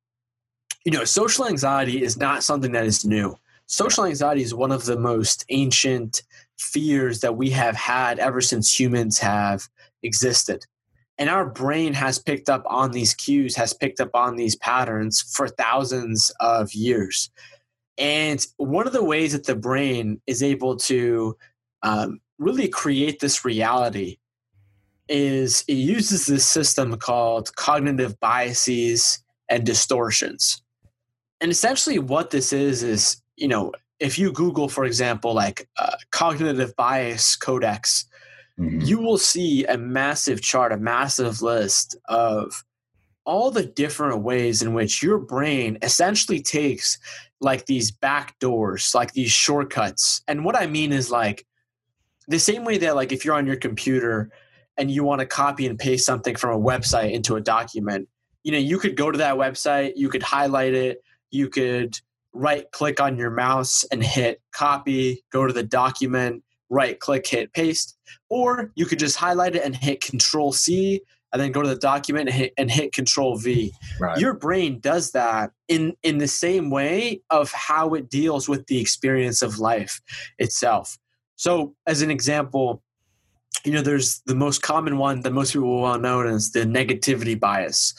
[0.85, 3.37] you know, social anxiety is not something that is new.
[3.67, 6.23] Social anxiety is one of the most ancient
[6.57, 9.69] fears that we have had ever since humans have
[10.03, 10.65] existed.
[11.17, 15.21] And our brain has picked up on these cues, has picked up on these patterns
[15.21, 17.29] for thousands of years.
[17.97, 21.37] And one of the ways that the brain is able to
[21.83, 24.17] um, really create this reality
[25.07, 30.61] is it uses this system called cognitive biases and distortions.
[31.41, 35.95] And essentially, what this is is, you know, if you Google, for example, like uh,
[36.11, 38.05] cognitive bias codex,
[38.59, 38.81] mm-hmm.
[38.81, 42.63] you will see a massive chart, a massive list of
[43.25, 46.97] all the different ways in which your brain essentially takes
[47.39, 50.21] like these back doors, like these shortcuts.
[50.27, 51.45] And what I mean is like
[52.27, 54.31] the same way that like if you're on your computer
[54.77, 58.07] and you want to copy and paste something from a website into a document,
[58.43, 61.99] you know, you could go to that website, you could highlight it, you could
[62.33, 67.53] right click on your mouse and hit copy, go to the document, right click, hit
[67.53, 67.97] paste,
[68.29, 71.01] or you could just highlight it and hit control C
[71.33, 73.71] and then go to the document and hit, and hit control V.
[73.99, 74.17] Right.
[74.17, 78.81] Your brain does that in, in the same way of how it deals with the
[78.81, 80.01] experience of life
[80.39, 80.97] itself.
[81.35, 82.83] So, as an example,
[83.65, 86.61] you know, there's the most common one that most people will well know is the
[86.61, 87.93] negativity bias,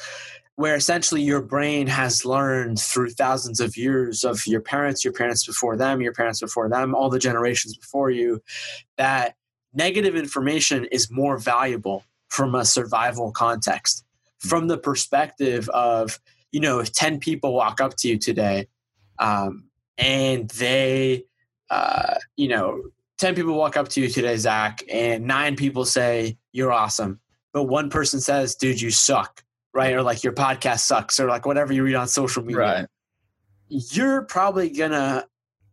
[0.62, 5.44] where essentially your brain has learned through thousands of years of your parents, your parents
[5.44, 8.40] before them, your parents before them, all the generations before you,
[8.96, 9.34] that
[9.74, 14.04] negative information is more valuable from a survival context,
[14.38, 16.20] from the perspective of,
[16.52, 18.68] you know, if 10 people walk up to you today
[19.18, 19.64] um,
[19.98, 21.24] and they,
[21.70, 22.80] uh, you know,
[23.18, 27.18] 10 people walk up to you today, Zach, and nine people say, you're awesome.
[27.52, 29.41] But one person says, dude, you suck,
[29.74, 29.94] right?
[29.94, 32.58] Or like your podcast sucks, or like whatever you read on social media.
[32.58, 32.86] Right.
[33.68, 35.26] You're probably gonna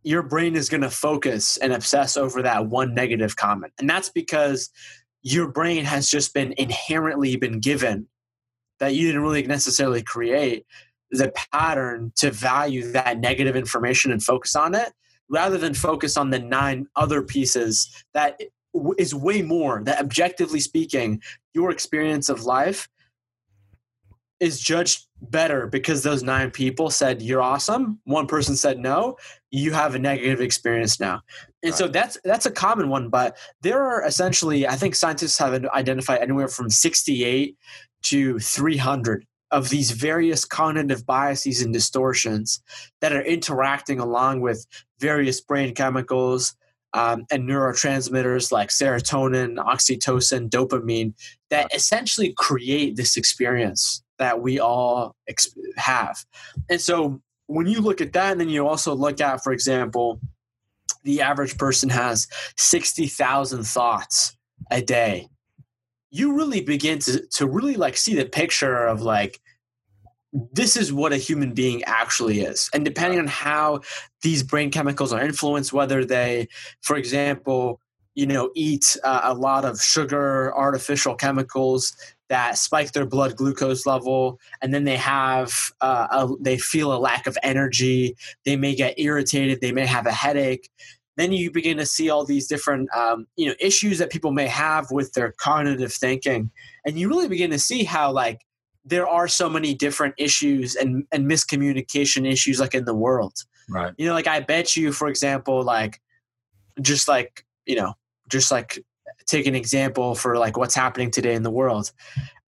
[0.03, 4.69] your brain is to focus and obsess over that one negative comment and that's because
[5.21, 8.07] your brain has just been inherently been given
[8.79, 10.65] that you didn't really necessarily create
[11.11, 14.93] the pattern to value that negative information and focus on it
[15.29, 18.39] rather than focus on the nine other pieces that
[18.97, 21.21] is way more that objectively speaking
[21.53, 22.87] your experience of life
[24.39, 27.99] is judged better because those nine people said you're awesome.
[28.05, 29.17] One person said no
[29.51, 31.21] you have a negative experience now.
[31.63, 31.77] And right.
[31.77, 36.21] so that's that's a common one but there are essentially i think scientists have identified
[36.21, 37.57] anywhere from 68
[38.03, 42.61] to 300 of these various cognitive biases and distortions
[43.01, 44.65] that are interacting along with
[44.99, 46.55] various brain chemicals
[46.93, 51.13] um, and neurotransmitters like serotonin, oxytocin, dopamine
[51.49, 56.23] that essentially create this experience that we all ex- have.
[56.69, 60.19] And so when you look at that, and then you also look at, for example,
[61.03, 62.27] the average person has
[62.57, 64.37] 60,000 thoughts
[64.69, 65.27] a day.
[66.11, 69.39] You really begin to, to really like see the picture of like,
[70.53, 72.69] this is what a human being actually is.
[72.73, 73.81] And depending on how
[74.21, 76.49] these brain chemicals are influenced, whether they,
[76.81, 77.79] for example,
[78.13, 81.95] you know, eat uh, a lot of sugar, artificial chemicals
[82.29, 86.97] that spike their blood glucose level, and then they have uh, a, they feel a
[86.97, 88.15] lack of energy.
[88.45, 89.61] They may get irritated.
[89.61, 90.69] They may have a headache.
[91.17, 94.47] Then you begin to see all these different um, you know issues that people may
[94.47, 96.51] have with their cognitive thinking,
[96.85, 98.39] and you really begin to see how like
[98.85, 103.33] there are so many different issues and, and miscommunication issues like in the world.
[103.69, 103.93] Right.
[103.97, 105.99] You know, like I bet you, for example, like
[106.81, 107.93] just like, you know,
[108.27, 108.79] just like
[109.29, 111.91] take an example for like what's happening today in the world.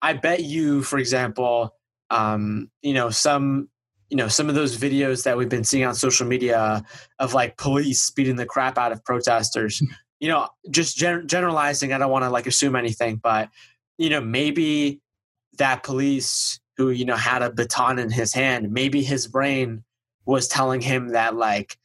[0.02, 1.76] I bet you, for example,
[2.10, 3.70] um, you know, some
[4.12, 6.84] you know some of those videos that we've been seeing on social media
[7.18, 9.82] of like police beating the crap out of protesters
[10.20, 13.50] you know just gen- generalizing i don't want to like assume anything but
[13.98, 15.00] you know maybe
[15.58, 19.84] that police who you know had a baton in his hand maybe his brain
[20.26, 21.78] was telling him that like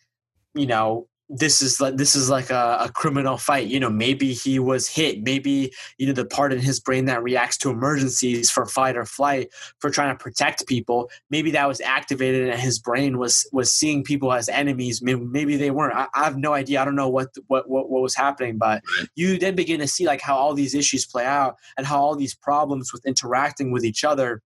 [0.54, 3.66] you know this is like this is like a, a, criminal fight.
[3.66, 5.22] You know maybe he was hit.
[5.22, 9.04] Maybe you know the part in his brain that reacts to emergencies for fight or
[9.04, 9.48] flight
[9.80, 11.10] for trying to protect people.
[11.30, 15.02] Maybe that was activated and his brain was was seeing people as enemies.
[15.02, 15.96] Maybe, maybe they weren't.
[15.96, 16.80] I, I, have no idea.
[16.80, 18.82] I don't know what, what what what was happening but
[19.16, 22.14] you then begin to see like how all these issues play out and how all
[22.14, 24.42] these problems with interacting with each other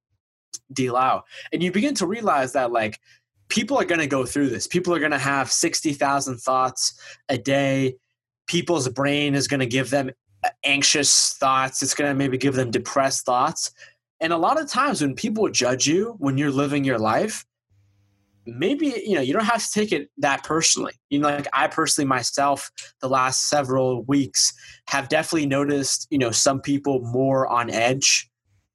[0.72, 1.24] deal out.
[1.52, 3.00] And you begin to realize that like
[3.50, 4.66] people are going to go through this.
[4.66, 7.96] People are going to have 60,000 thoughts a day.
[8.46, 10.10] People's brain is going to give them
[10.42, 11.82] uh, anxious thoughts.
[11.82, 13.72] It's going to maybe give them depressed thoughts.
[14.20, 17.44] And a lot of times when people judge you when you're living your life,
[18.46, 21.66] maybe you know you don't have to take it that personally you know like i
[21.66, 24.52] personally myself the last several weeks
[24.88, 28.29] have definitely noticed you know some people more on edge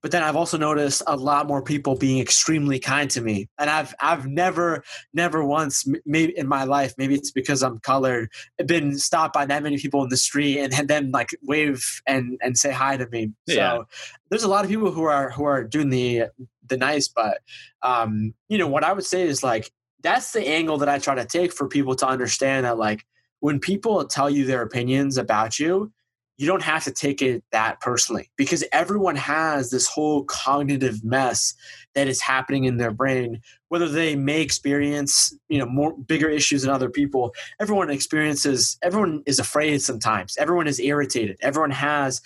[0.05, 3.71] but then I've also noticed a lot more people being extremely kind to me, and
[3.71, 4.83] I've I've never
[5.15, 8.29] never once maybe in my life maybe it's because I'm colored
[8.67, 12.37] been stopped by that many people in the street and had them like wave and
[12.43, 13.31] and say hi to me.
[13.47, 13.77] Yeah.
[13.77, 13.87] So
[14.29, 16.25] there's a lot of people who are who are doing the
[16.67, 17.39] the nice, but
[17.81, 19.71] um, you know what I would say is like
[20.03, 23.03] that's the angle that I try to take for people to understand that like
[23.39, 25.91] when people tell you their opinions about you
[26.37, 31.53] you don't have to take it that personally because everyone has this whole cognitive mess
[31.93, 33.41] that is happening in their brain.
[33.69, 39.23] Whether they may experience you know more bigger issues than other people everyone experiences everyone
[39.25, 40.35] is afraid sometimes.
[40.37, 41.37] Everyone is irritated.
[41.41, 42.21] Everyone has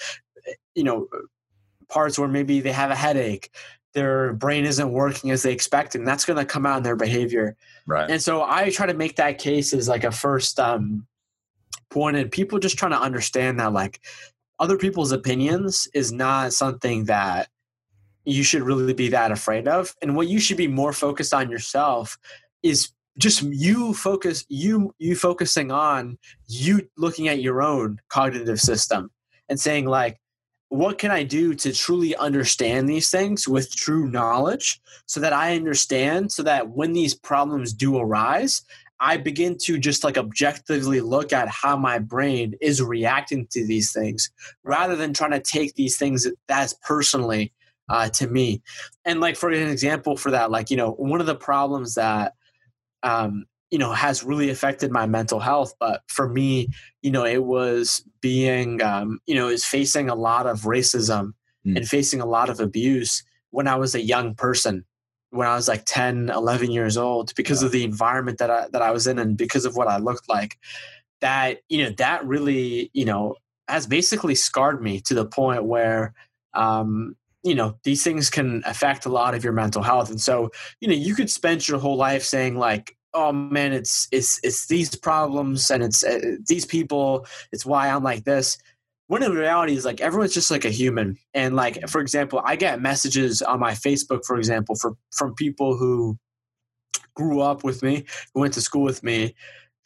[0.74, 1.08] you know
[1.88, 3.52] parts where maybe they have a headache.
[3.94, 6.96] Their brain isn't working as they expect and that's going to come out in their
[6.96, 7.56] behavior.
[7.86, 8.10] Right.
[8.10, 11.06] And so i try to make that case as like a first um
[11.90, 14.00] pointed people just trying to understand that like
[14.60, 17.50] other people's opinions is not something that
[18.26, 21.50] you should really be that afraid of and what you should be more focused on
[21.50, 22.18] yourself
[22.64, 29.10] is just you focus you you focusing on you looking at your own cognitive system
[29.50, 30.20] and saying like
[30.70, 35.56] what can i do to truly understand these things with true knowledge so that i
[35.56, 38.62] understand so that when these problems do arise
[39.00, 43.94] I begin to just like objectively look at how my brain is reacting to these
[43.94, 44.30] things
[44.64, 47.54] rather than trying to take these things as personally
[47.90, 48.62] uh, to me.
[49.06, 52.34] And like for an example for that, like, you know, one of the problems that,
[53.04, 56.68] um, you know, has really affected my mental health, but for me,
[57.02, 61.34] you know, it was being, um, you know, is facing a lot of racism
[61.66, 61.78] mm.
[61.78, 64.86] and facing a lot of abuse when I was a young person
[65.32, 67.68] when I was like 10, 11 years old because yeah.
[67.68, 70.28] of the environment that I, that I was in and because of what I looked
[70.28, 70.58] like
[71.22, 73.36] that, you know, that really, you know,
[73.68, 76.14] has basically scarred me to the point where,
[76.54, 80.10] um, you know, these things can affect a lot of your mental health.
[80.10, 80.50] And so,
[80.82, 84.68] you know, you could spend your whole life saying like, oh man, it's, it's, it's
[84.68, 88.58] these problems and it's uh, these people, it's why I'm like this
[89.10, 91.18] when in reality is like everyone's just like a human.
[91.34, 95.76] And like for example i get messages on my facebook for example for from people
[95.76, 96.18] who
[97.16, 99.36] grew up with me who went to school with me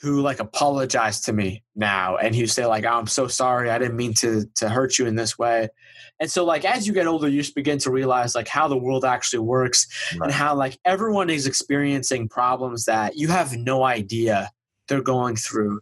[0.01, 3.69] who like apologize to me now and who say like oh, i'm so sorry.
[3.69, 5.69] I didn't mean to to hurt you in this way.
[6.19, 8.77] And so like as you get older you just begin to realize like how the
[8.77, 10.25] world actually works right.
[10.25, 14.51] and how like everyone is experiencing problems that you have no idea
[14.87, 15.79] they're going through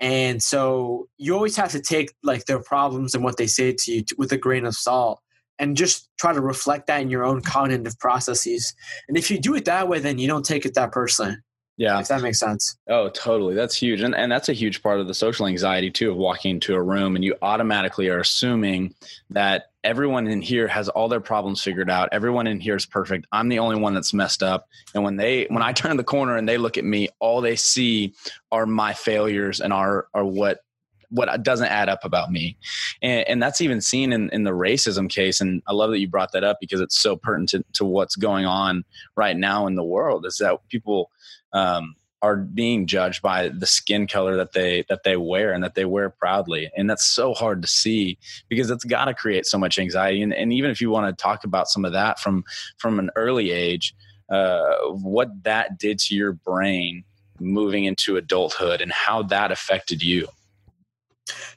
[0.00, 3.92] and so you always have to take like their problems and what they say to
[3.92, 5.20] you with a grain of salt.
[5.60, 8.72] and just try to reflect that in your own cognitive processes.
[9.08, 11.36] And if you do it that way, then you don't take it that personally.
[11.78, 12.00] Yeah.
[12.00, 12.76] If that makes sense.
[12.88, 13.54] Oh, totally.
[13.54, 14.00] That's huge.
[14.00, 16.82] And, and that's a huge part of the social anxiety, too, of walking into a
[16.82, 18.94] room and you automatically are assuming
[19.30, 22.08] that everyone in here has all their problems figured out.
[22.10, 23.26] Everyone in here is perfect.
[23.30, 24.68] I'm the only one that's messed up.
[24.92, 27.56] And when they, when I turn the corner and they look at me, all they
[27.56, 28.12] see
[28.50, 30.64] are my failures and are, are what
[31.10, 32.56] what doesn't add up about me.
[33.02, 35.40] And, and, that's even seen in, in the racism case.
[35.40, 38.16] And I love that you brought that up because it's so pertinent to, to what's
[38.16, 38.84] going on
[39.16, 41.10] right now in the world is that people
[41.52, 45.74] um, are being judged by the skin color that they that they wear and that
[45.74, 49.58] they wear proudly and that's so hard to see because it's got to create so
[49.58, 52.44] much anxiety and, and, even if you want to talk about some of that from
[52.76, 53.94] from an early age
[54.30, 57.04] uh, what that did to your brain
[57.40, 60.28] moving into adulthood and how that affected you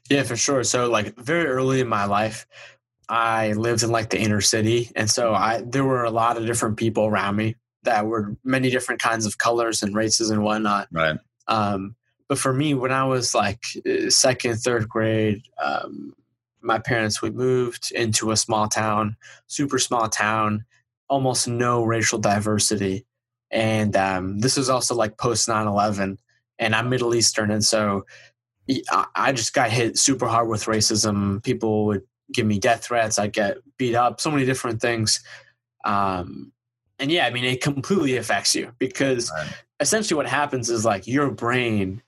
[0.10, 2.46] yeah for sure so like very early in my life
[3.10, 6.46] i lived in like the inner city and so i there were a lot of
[6.46, 10.88] different people around me that were many different kinds of colors and races and whatnot.
[10.92, 11.18] Right.
[11.48, 11.96] Um,
[12.28, 16.14] but for me, when I was like uh, second, third grade, um,
[16.62, 19.18] my parents we moved into a small town,
[19.48, 20.66] super small town,
[21.10, 23.06] almost no racial diversity,
[23.50, 26.18] and um, this was also like post 9-11
[26.60, 28.06] and I'm Middle Eastern, and so
[29.16, 31.44] I just got hit super hard with racism.
[31.44, 32.04] People would
[32.34, 33.20] give me death threats.
[33.20, 34.22] I get beat up.
[34.22, 35.24] So many different things.
[35.84, 36.52] Um,
[37.00, 39.52] and yeah, I mean, it completely affects you because right.
[39.80, 42.02] essentially what happens is like your brain,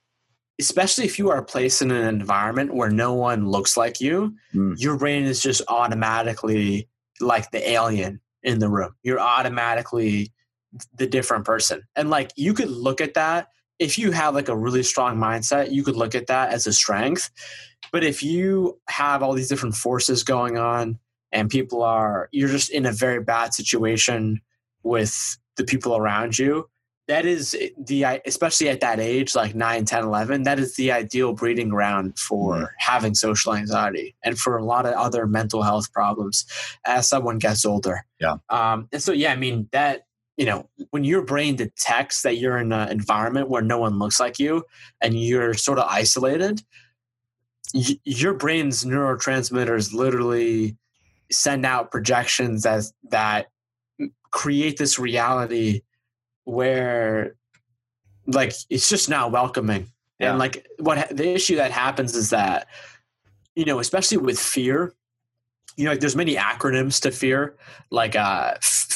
[0.60, 4.80] especially if you are placed in an environment where no one looks like you, mm.
[4.80, 6.88] your brain is just automatically
[7.20, 8.96] like the alien in the room.
[9.02, 10.32] You're automatically
[10.96, 11.84] the different person.
[11.96, 13.50] And like you could look at that
[13.80, 16.74] if you have like a really strong mindset, you could look at that as a
[16.74, 17.30] strength.
[17.92, 21.00] But if you have all these different forces going on
[21.32, 24.42] and people are, you're just in a very bad situation
[24.84, 26.68] with the people around you
[27.08, 31.34] that is the especially at that age like 9 10 11 that is the ideal
[31.34, 32.66] breeding ground for mm-hmm.
[32.78, 36.46] having social anxiety and for a lot of other mental health problems
[36.86, 40.06] as someone gets older yeah um, and so yeah i mean that
[40.38, 44.20] you know when your brain detects that you're in an environment where no one looks
[44.20, 44.64] like you
[45.02, 46.62] and you're sort of isolated
[47.74, 50.76] y- your brain's neurotransmitters literally
[51.32, 53.48] send out projections as that
[54.32, 55.82] create this reality
[56.46, 57.36] where
[58.28, 59.88] like it's just not welcoming
[60.20, 60.30] yeah.
[60.30, 62.68] and like what the issue that happens is that
[63.56, 64.94] you know especially with fear
[65.78, 67.56] you know like there's many acronyms to fear
[67.92, 68.54] like uh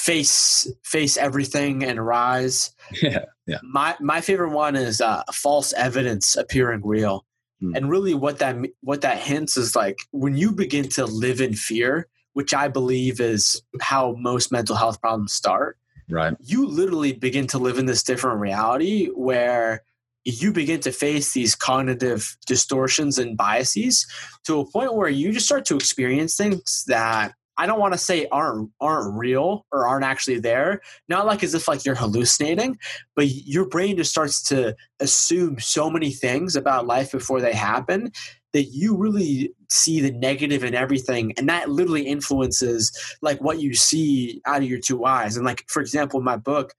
[0.08, 6.36] face face everything and rise yeah yeah my my favorite one is uh false evidence
[6.36, 7.26] appearing real
[7.60, 7.76] hmm.
[7.76, 11.54] and really what that what that hints is like when you begin to live in
[11.54, 15.76] fear which I believe is how most mental health problems start.
[16.08, 16.36] Right.
[16.40, 19.84] You literally begin to live in this different reality where
[20.24, 24.06] you begin to face these cognitive distortions and biases
[24.46, 27.98] to a point where you just start to experience things that I don't want to
[27.98, 30.82] say aren't aren't real or aren't actually there.
[31.10, 32.78] Not like as if like you're hallucinating,
[33.16, 38.12] but your brain just starts to assume so many things about life before they happen
[38.54, 42.92] that you really see the negative in everything and that literally influences
[43.22, 46.38] like what you see out of your two eyes and like for example in my
[46.38, 46.74] book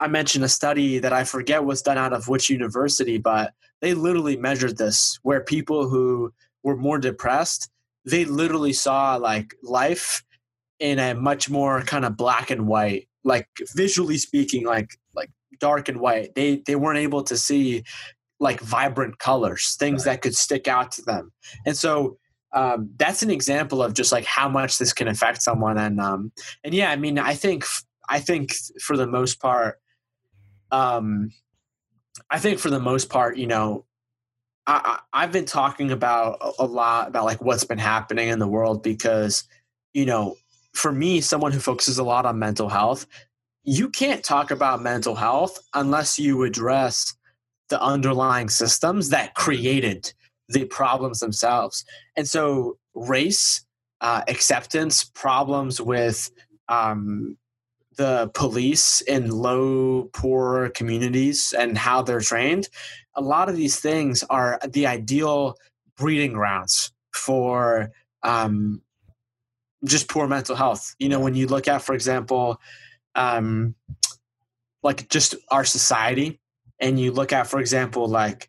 [0.00, 3.94] i mentioned a study that i forget was done out of which university but they
[3.94, 7.70] literally measured this where people who were more depressed
[8.08, 10.22] they literally saw like life
[10.78, 15.88] in a much more kind of black and white like visually speaking like like dark
[15.88, 17.82] and white they they weren't able to see
[18.40, 20.12] like vibrant colors, things right.
[20.12, 21.32] that could stick out to them.
[21.66, 22.18] And so
[22.52, 25.78] um, that's an example of just like how much this can affect someone.
[25.78, 26.32] And um,
[26.64, 27.64] and yeah, I mean, I think
[28.08, 29.80] I think for the most part,
[30.70, 31.30] um,
[32.30, 33.84] I think for the most part, you know,
[34.68, 38.82] I, have been talking about a lot about like what's been happening in the world
[38.82, 39.44] because
[39.94, 40.36] you know,
[40.74, 43.06] for me, someone who focuses a lot on mental health,
[43.64, 47.16] you can't talk about mental health unless you address
[47.68, 50.12] the underlying systems that created
[50.48, 51.84] the problems themselves.
[52.16, 53.64] And so, race,
[54.00, 56.30] uh, acceptance, problems with
[56.68, 57.36] um,
[57.98, 62.68] the police in low, poor communities and how they're trained,
[63.14, 65.56] a lot of these things are the ideal
[65.96, 67.90] breeding grounds for
[68.22, 68.80] um,
[69.84, 70.94] just poor mental health.
[70.98, 72.60] You know, when you look at, for example,
[73.16, 73.74] um,
[74.82, 76.40] like just our society,
[76.80, 78.48] and you look at, for example, like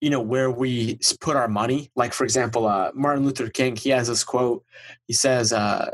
[0.00, 1.90] you know where we put our money.
[1.94, 4.64] Like for example, uh, Martin Luther King, he has this quote.
[5.06, 5.92] He says, uh,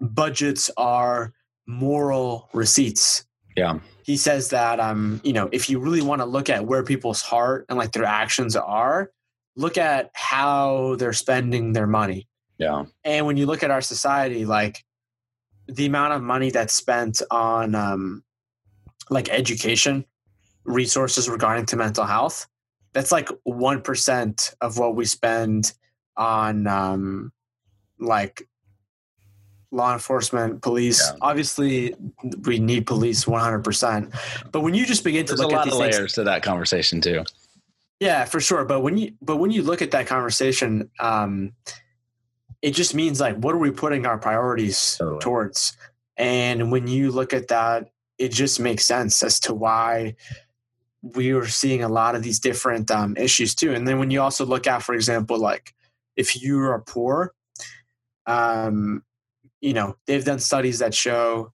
[0.00, 1.34] budgets are
[1.72, 3.24] moral receipts.
[3.56, 3.80] Yeah.
[4.04, 7.22] He says that um, you know, if you really want to look at where people's
[7.22, 9.10] heart and like their actions are,
[9.56, 12.28] look at how they're spending their money.
[12.58, 12.84] Yeah.
[13.04, 14.84] And when you look at our society, like
[15.66, 18.24] the amount of money that's spent on um,
[19.10, 20.04] like education,
[20.64, 22.46] resources regarding to mental health,
[22.92, 25.72] that's like one percent of what we spend
[26.16, 27.32] on um,
[27.98, 28.48] like
[29.72, 31.02] law enforcement, police.
[31.04, 31.18] Yeah.
[31.22, 31.94] Obviously,
[32.44, 34.14] we need police 100%.
[34.52, 36.24] But when you just begin There's to look a lot at of things, layers to
[36.24, 37.24] that conversation too.
[37.98, 38.64] Yeah, for sure.
[38.64, 41.52] But when you but when you look at that conversation, um,
[42.60, 45.20] it just means like what are we putting our priorities totally.
[45.20, 45.76] towards?
[46.16, 50.16] And when you look at that, it just makes sense as to why
[51.02, 53.72] we are seeing a lot of these different um, issues too.
[53.72, 55.74] And then when you also look at, for example, like
[56.16, 57.34] if you are poor,
[58.26, 59.02] um,
[59.62, 61.52] you know, they've done studies that show,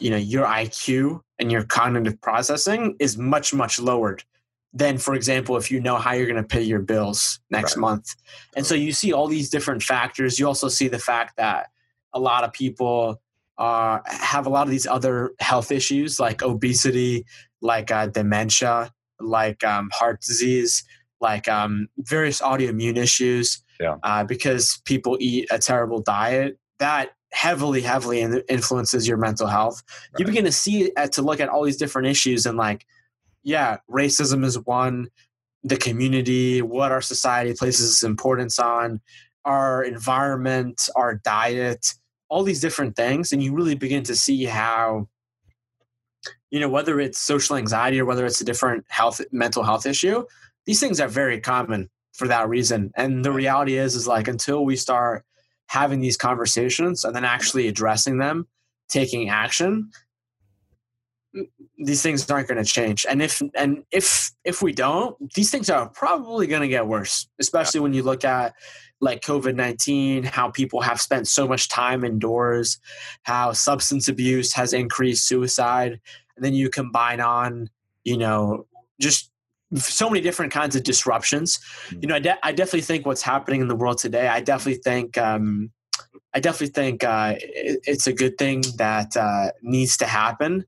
[0.00, 4.24] you know, your IQ and your cognitive processing is much, much lowered
[4.72, 7.82] than, for example, if you know how you're going to pay your bills next right.
[7.82, 8.16] month.
[8.56, 10.38] And so you see all these different factors.
[10.38, 11.68] You also see the fact that
[12.14, 13.20] a lot of people
[13.58, 17.26] uh, have a lot of these other health issues like obesity,
[17.60, 18.90] like uh, dementia,
[19.20, 20.84] like um, heart disease,
[21.20, 23.62] like um, various autoimmune issues.
[23.78, 23.96] Yeah.
[24.02, 29.82] Uh, because people eat a terrible diet that heavily, heavily influences your mental health.
[30.12, 30.20] Right.
[30.20, 32.86] You begin to see uh, to look at all these different issues and like,
[33.42, 35.08] yeah, racism is one.
[35.64, 39.00] The community, what our society places importance on,
[39.44, 41.94] our environment, our diet,
[42.28, 45.08] all these different things, and you really begin to see how
[46.50, 50.24] you know whether it's social anxiety or whether it's a different health mental health issue
[50.66, 54.64] these things are very common for that reason and the reality is is like until
[54.64, 55.24] we start
[55.68, 58.46] having these conversations and then actually addressing them
[58.88, 59.90] taking action
[61.78, 65.70] these things aren't going to change and if and if if we don't these things
[65.70, 67.82] are probably going to get worse especially yeah.
[67.82, 68.54] when you look at
[69.00, 72.78] like covid-19 how people have spent so much time indoors
[73.22, 75.98] how substance abuse has increased suicide
[76.36, 77.68] and then you combine on
[78.04, 78.66] you know
[79.00, 79.31] just
[79.76, 81.60] so many different kinds of disruptions
[82.00, 84.82] you know i, de- I definitely think what's happening in the world today i definitely
[84.82, 85.70] think um,
[86.34, 90.64] i definitely think uh, it, it's a good thing that uh, needs to happen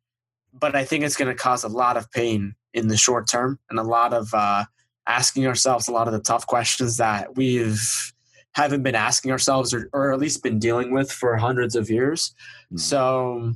[0.53, 3.59] but i think it's going to cause a lot of pain in the short term
[3.71, 4.65] and a lot of uh,
[5.07, 8.13] asking ourselves a lot of the tough questions that we've
[8.55, 12.35] haven't been asking ourselves or, or at least been dealing with for hundreds of years
[12.67, 12.79] mm-hmm.
[12.79, 13.53] so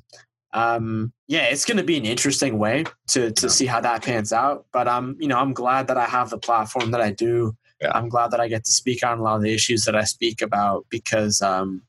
[0.52, 3.50] um, yeah, it's going to be an interesting way to to yeah.
[3.50, 4.66] see how that pans out.
[4.72, 7.56] But I'm, you know, I'm glad that I have the platform that I do.
[7.80, 7.92] Yeah.
[7.94, 10.04] I'm glad that I get to speak on a lot of the issues that I
[10.04, 11.82] speak about because, um,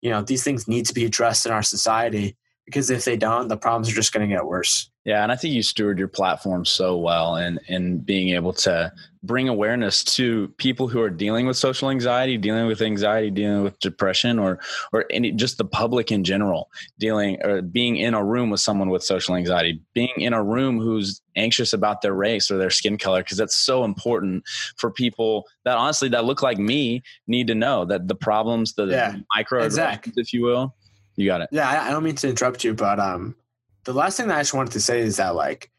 [0.00, 2.36] you know, these things need to be addressed in our society.
[2.66, 4.90] Because if they don't, the problems are just going to get worse.
[5.04, 8.90] Yeah, and I think you steward your platform so well and in being able to
[9.22, 13.78] bring awareness to people who are dealing with social anxiety, dealing with anxiety, dealing with
[13.80, 14.60] depression or
[14.94, 18.88] or any just the public in general, dealing or being in a room with someone
[18.88, 22.96] with social anxiety, being in a room who's anxious about their race or their skin
[22.96, 24.42] color because that's so important
[24.78, 28.86] for people that honestly that look like me need to know that the problems the
[28.86, 30.14] yeah, micro exactly.
[30.16, 30.74] if you will.
[31.16, 31.50] You got it.
[31.52, 33.36] Yeah, I don't mean to interrupt you, but um
[33.84, 35.70] the last thing that I just wanted to say is that like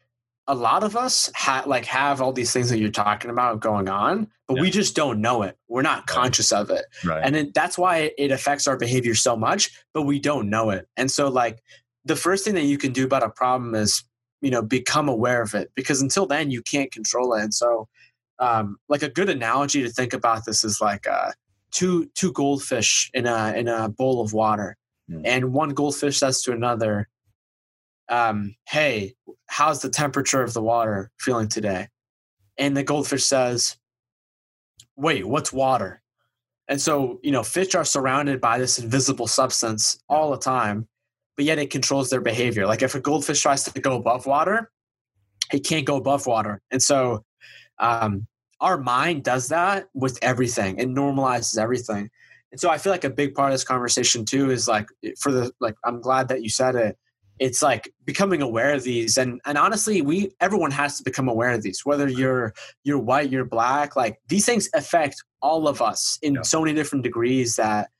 [0.48, 3.88] a lot of us ha- like have all these things that you're talking about going
[3.88, 4.62] on, but yeah.
[4.62, 5.56] we just don't know it.
[5.68, 6.06] We're not right.
[6.06, 7.22] conscious of it, right.
[7.24, 9.70] and it, that's why it affects our behavior so much.
[9.92, 11.62] But we don't know it, and so like
[12.04, 14.04] the first thing that you can do about a problem is
[14.40, 17.42] you know become aware of it because until then you can't control it.
[17.42, 17.88] And so,
[18.38, 21.32] um, like a good analogy to think about this is like uh,
[21.72, 24.76] two two goldfish in a in a bowl of water,
[25.10, 25.22] mm.
[25.24, 27.08] and one goldfish says to another
[28.08, 29.14] um, hey,
[29.46, 31.88] how's the temperature of the water feeling today?
[32.58, 33.76] And the goldfish says,
[34.96, 36.02] wait, what's water?
[36.68, 40.88] And so, you know, fish are surrounded by this invisible substance all the time,
[41.36, 42.66] but yet it controls their behavior.
[42.66, 44.70] Like if a goldfish tries to go above water,
[45.52, 46.60] it can't go above water.
[46.70, 47.24] And so,
[47.78, 48.26] um,
[48.60, 50.78] our mind does that with everything.
[50.78, 52.10] It normalizes everything.
[52.50, 54.88] And so I feel like a big part of this conversation too is like
[55.18, 56.96] for the like I'm glad that you said it
[57.38, 61.50] it's like becoming aware of these and and honestly we everyone has to become aware
[61.50, 66.18] of these whether you're you're white you're black like these things affect all of us
[66.22, 66.42] in yeah.
[66.42, 67.90] so many different degrees that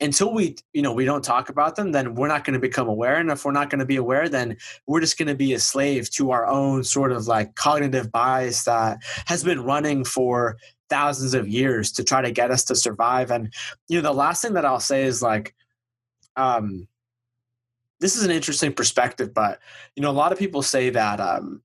[0.00, 2.88] until we you know we don't talk about them then we're not going to become
[2.88, 5.52] aware and if we're not going to be aware then we're just going to be
[5.54, 10.56] a slave to our own sort of like cognitive bias that has been running for
[10.90, 13.52] thousands of years to try to get us to survive and
[13.88, 15.54] you know the last thing that i'll say is like
[16.36, 16.88] um
[18.00, 19.60] this is an interesting perspective, but
[19.96, 21.62] you know, a lot of people say that um,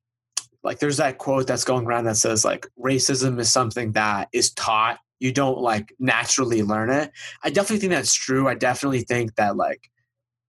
[0.64, 4.52] like there's that quote that's going around that says like racism is something that is
[4.52, 5.00] taught.
[5.20, 7.12] You don't like naturally learn it.
[7.44, 8.48] I definitely think that's true.
[8.48, 9.90] I definitely think that like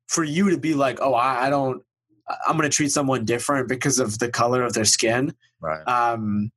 [0.09, 1.83] for you to be like, oh, I, I don't,
[2.47, 5.35] I'm going to treat someone different because of the color of their skin.
[5.61, 5.83] Right.
[5.89, 6.53] Um,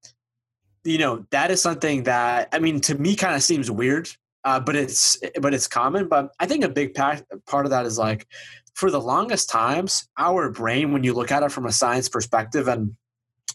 [0.84, 4.10] you know, that is something that I mean to me kind of seems weird,
[4.44, 6.08] uh, but it's but it's common.
[6.08, 8.28] But I think a big part part of that is like
[8.74, 12.68] for the longest times, our brain, when you look at it from a science perspective,
[12.68, 12.96] and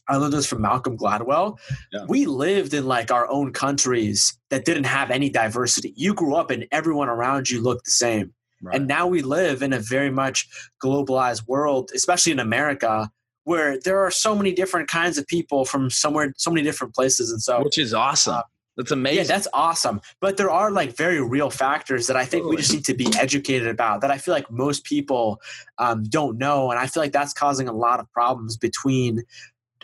[0.09, 1.59] I learned this from Malcolm Gladwell.
[1.93, 2.07] Yeah.
[2.09, 5.93] We lived in like our own countries that didn't have any diversity.
[5.97, 8.33] You grew up and everyone around you looked the same.
[8.63, 8.77] Right.
[8.77, 10.49] And now we live in a very much
[10.83, 13.11] globalized world, especially in America,
[13.45, 17.31] where there are so many different kinds of people from somewhere, so many different places.
[17.31, 18.35] And so, which is awesome.
[18.35, 18.43] Uh,
[18.79, 19.19] that's amazing.
[19.19, 20.01] Yeah, that's awesome.
[20.21, 22.57] But there are like very real factors that I think totally.
[22.57, 25.43] we just need to be educated about that I feel like most people
[25.79, 26.71] um, don't know.
[26.71, 29.25] And I feel like that's causing a lot of problems between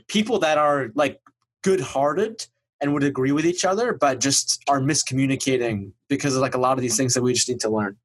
[0.06, 1.20] people that are like
[1.62, 2.46] good hearted
[2.80, 6.78] and would agree with each other, but just are miscommunicating because of like a lot
[6.78, 7.96] of these things that we just need to learn.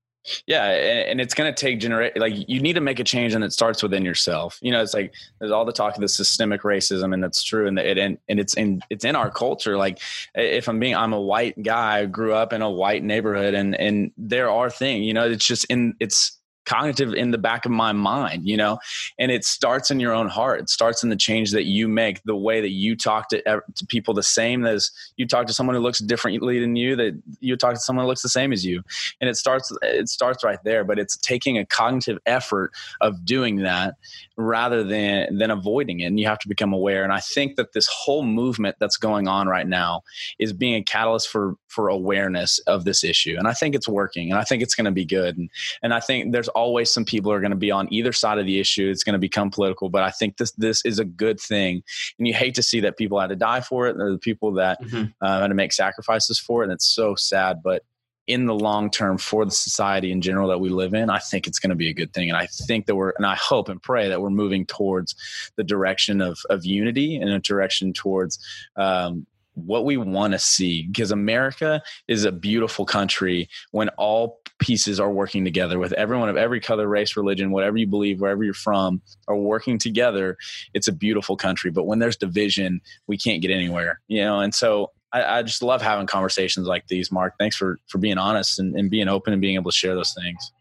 [0.46, 3.44] Yeah, and it's going to take generate like you need to make a change, and
[3.44, 4.60] it starts within yourself.
[4.62, 7.68] You know, it's like there's all the talk of the systemic racism, and that's true,
[7.68, 9.78] and it and, and it's in it's in our culture.
[9.78, 10.00] Like,
[10.36, 14.12] if I'm being, I'm a white guy, grew up in a white neighborhood, and and
[14.18, 17.92] there are things, you know, it's just in it's cognitive in the back of my
[17.92, 18.78] mind, you know,
[19.18, 20.62] and it starts in your own heart.
[20.62, 23.86] It starts in the change that you make, the way that you talk to, to
[23.88, 27.56] people the same as you talk to someone who looks differently than you, that you
[27.56, 28.84] talk to someone who looks the same as you.
[29.20, 33.58] And it starts, it starts right there, but it's taking a cognitive effort of doing
[33.58, 33.96] that
[34.38, 36.06] rather than, than avoiding it.
[36.06, 37.04] And you have to become aware.
[37.04, 40.04] And I think that this whole movement that's going on right now
[40.38, 43.36] is being a catalyst for, for awareness of this issue.
[43.38, 45.38] And I think it's working and I think it's going to be good.
[45.38, 45.50] And,
[45.82, 48.46] and I think there's always some people are going to be on either side of
[48.46, 48.90] the issue.
[48.90, 51.84] It's going to become political, but I think this this is a good thing.
[52.18, 54.54] And you hate to see that people had to die for it, or the people
[54.54, 55.06] that mm-hmm.
[55.22, 57.62] uh, had to make sacrifices for it, and it's so sad.
[57.64, 57.84] But
[58.30, 61.48] in the long term for the society in general that we live in, I think
[61.48, 62.30] it's going to be a good thing.
[62.30, 65.16] And I think that we're, and I hope and pray that we're moving towards
[65.56, 68.38] the direction of, of unity and a direction towards
[68.76, 69.26] um,
[69.66, 75.12] what we want to see because America is a beautiful country when all pieces are
[75.12, 79.02] working together with everyone of every color, race, religion, whatever you believe, wherever you're from,
[79.28, 80.38] are working together.
[80.74, 81.72] It's a beautiful country.
[81.72, 84.42] But when there's division, we can't get anywhere, you know?
[84.42, 87.36] And so I, I just love having conversations like these, Mark.
[87.40, 90.14] Thanks for, for being honest and, and being open and being able to share those
[90.14, 90.52] things.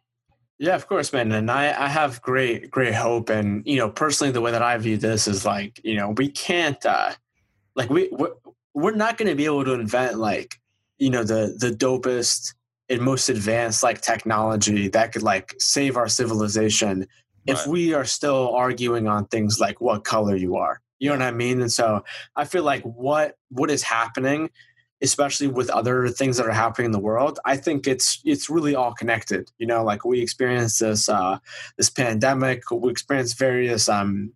[0.58, 1.30] Yeah, of course, man.
[1.32, 3.30] And I, I have great, great hope.
[3.30, 6.28] And, you know, personally, the way that I view this is like, you know, we
[6.28, 7.12] can't, uh,
[7.76, 8.10] like we,
[8.78, 10.60] we're not going to be able to invent like
[10.98, 12.54] you know the the dopest
[12.88, 17.08] and most advanced like technology that could like save our civilization right.
[17.46, 20.80] if we are still arguing on things like what color you are.
[20.98, 21.60] You know what i mean?
[21.60, 22.04] And so
[22.36, 24.50] i feel like what what is happening
[25.00, 28.74] especially with other things that are happening in the world i think it's it's really
[28.74, 29.50] all connected.
[29.58, 31.38] You know like we experience this uh
[31.76, 34.32] this pandemic we experience various um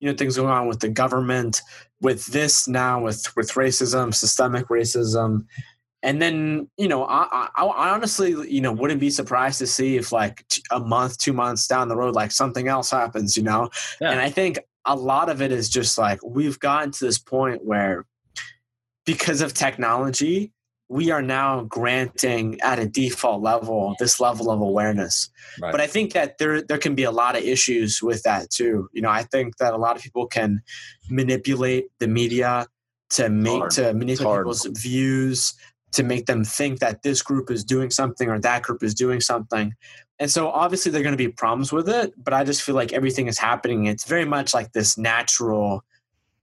[0.00, 1.62] you know things going on with the government
[2.04, 5.44] with this now with with racism systemic racism
[6.02, 9.96] and then you know I, I, I honestly you know wouldn't be surprised to see
[9.96, 13.70] if like a month two months down the road like something else happens you know
[14.00, 14.10] yeah.
[14.10, 17.64] and i think a lot of it is just like we've gotten to this point
[17.64, 18.04] where
[19.06, 20.52] because of technology
[20.88, 25.30] we are now granting at a default level this level of awareness.
[25.60, 25.72] Right.
[25.72, 28.88] but i think that there there can be a lot of issues with that too.
[28.92, 30.62] You know i think that a lot of people can
[31.08, 32.66] manipulate the media
[33.10, 35.54] to make to manipulate people's views
[35.92, 39.20] to make them think that this group is doing something or that group is doing
[39.20, 39.72] something.
[40.18, 42.74] And so obviously there are going to be problems with it but i just feel
[42.74, 43.86] like everything is happening.
[43.86, 45.82] It's very much like this natural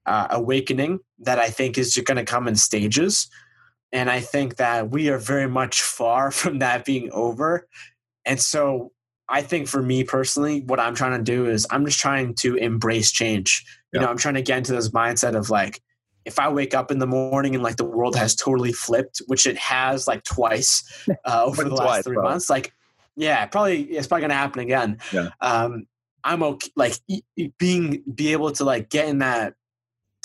[0.05, 3.29] uh, awakening that i think is just going to come in stages
[3.91, 7.67] and I think that we are very much far from that being over.
[8.25, 8.91] And so
[9.27, 12.55] I think for me personally, what I'm trying to do is I'm just trying to
[12.55, 13.65] embrace change.
[13.93, 15.81] You know, I'm trying to get into this mindset of like,
[16.23, 19.45] if I wake up in the morning and like the world has totally flipped, which
[19.45, 20.83] it has like twice
[21.25, 22.23] uh, over the last three bro.
[22.23, 22.73] months, like,
[23.15, 24.99] yeah, probably it's probably gonna happen again.
[25.11, 25.29] Yeah.
[25.41, 25.87] Um,
[26.23, 26.93] I'm okay, like
[27.57, 29.55] being be able to like get in that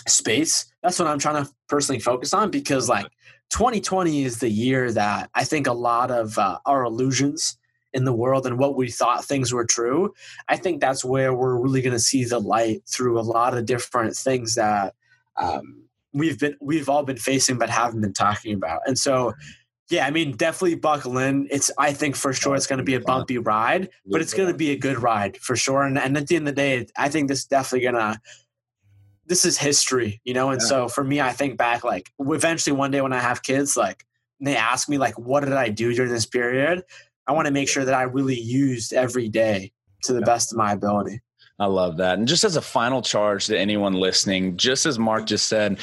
[0.06, 0.66] space.
[0.82, 3.06] That's what I'm trying to personally focus on because like
[3.50, 7.58] 2020 is the year that I think a lot of uh, our illusions
[7.92, 10.12] in the world and what we thought things were true,
[10.48, 13.64] I think that's where we're really going to see the light through a lot of
[13.64, 14.94] different things that
[15.36, 18.80] um, we've been we've all been facing but haven't been talking about.
[18.86, 19.34] And so
[19.88, 21.46] Yeah, I mean, definitely buckle in.
[21.50, 24.50] It's I think for sure it's going to be a bumpy ride, but it's going
[24.50, 25.82] to be a good ride for sure.
[25.82, 28.20] And, and at the end of the day, I think this is definitely going to
[29.26, 30.50] this is history, you know.
[30.50, 30.66] And yeah.
[30.66, 34.04] so for me, I think back like eventually one day when I have kids, like
[34.40, 36.84] they ask me like, what did I do during this period?
[37.26, 39.72] I want to make sure that I really used every day
[40.04, 41.20] to the best of my ability.
[41.58, 42.18] I love that.
[42.18, 45.78] And just as a final charge to anyone listening, just as Mark just said,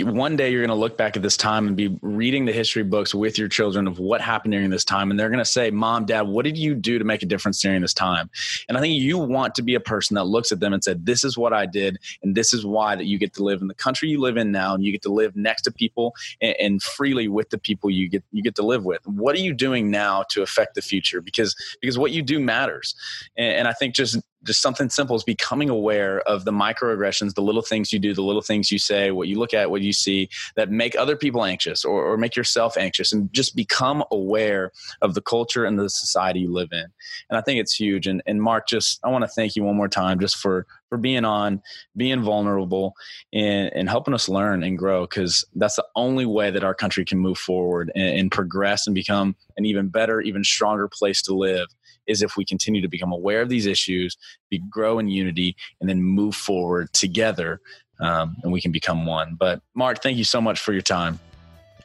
[0.00, 2.82] one day you're going to look back at this time and be reading the history
[2.82, 5.12] books with your children of what happened during this time.
[5.12, 7.62] And they're going to say, Mom, Dad, what did you do to make a difference
[7.62, 8.30] during this time?
[8.68, 11.06] And I think you want to be a person that looks at them and said,
[11.06, 11.98] This is what I did.
[12.24, 14.50] And this is why that you get to live in the country you live in
[14.50, 14.74] now.
[14.74, 18.08] And you get to live next to people and, and freely with the people you
[18.08, 19.06] get, you get to live with.
[19.06, 21.20] What are you doing now to affect the future?
[21.20, 22.96] Because, because what you do matters.
[23.36, 27.42] and, and I think just just something simple is becoming aware of the microaggressions, the
[27.42, 29.92] little things you do, the little things you say, what you look at, what you
[29.92, 34.72] see that make other people anxious or, or make yourself anxious, and just become aware
[35.00, 36.86] of the culture and the society you live in.
[37.30, 38.06] And I think it's huge.
[38.06, 40.98] And, and Mark, just I want to thank you one more time just for for
[40.98, 41.62] being on,
[41.96, 42.94] being vulnerable,
[43.32, 47.02] and, and helping us learn and grow because that's the only way that our country
[47.02, 51.34] can move forward and, and progress and become an even better, even stronger place to
[51.34, 51.66] live
[52.12, 54.16] is if we continue to become aware of these issues,
[54.50, 57.60] be grow in unity, and then move forward together,
[58.00, 59.36] um, and we can become one.
[59.38, 61.18] But Mark, thank you so much for your time.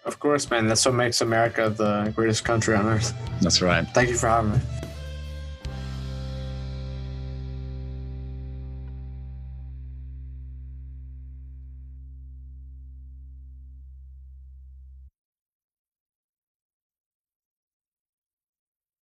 [0.05, 0.67] Of course, man.
[0.67, 3.13] That's what makes America the greatest country on earth.
[3.41, 3.85] That's right.
[3.89, 4.59] Thank you for having me.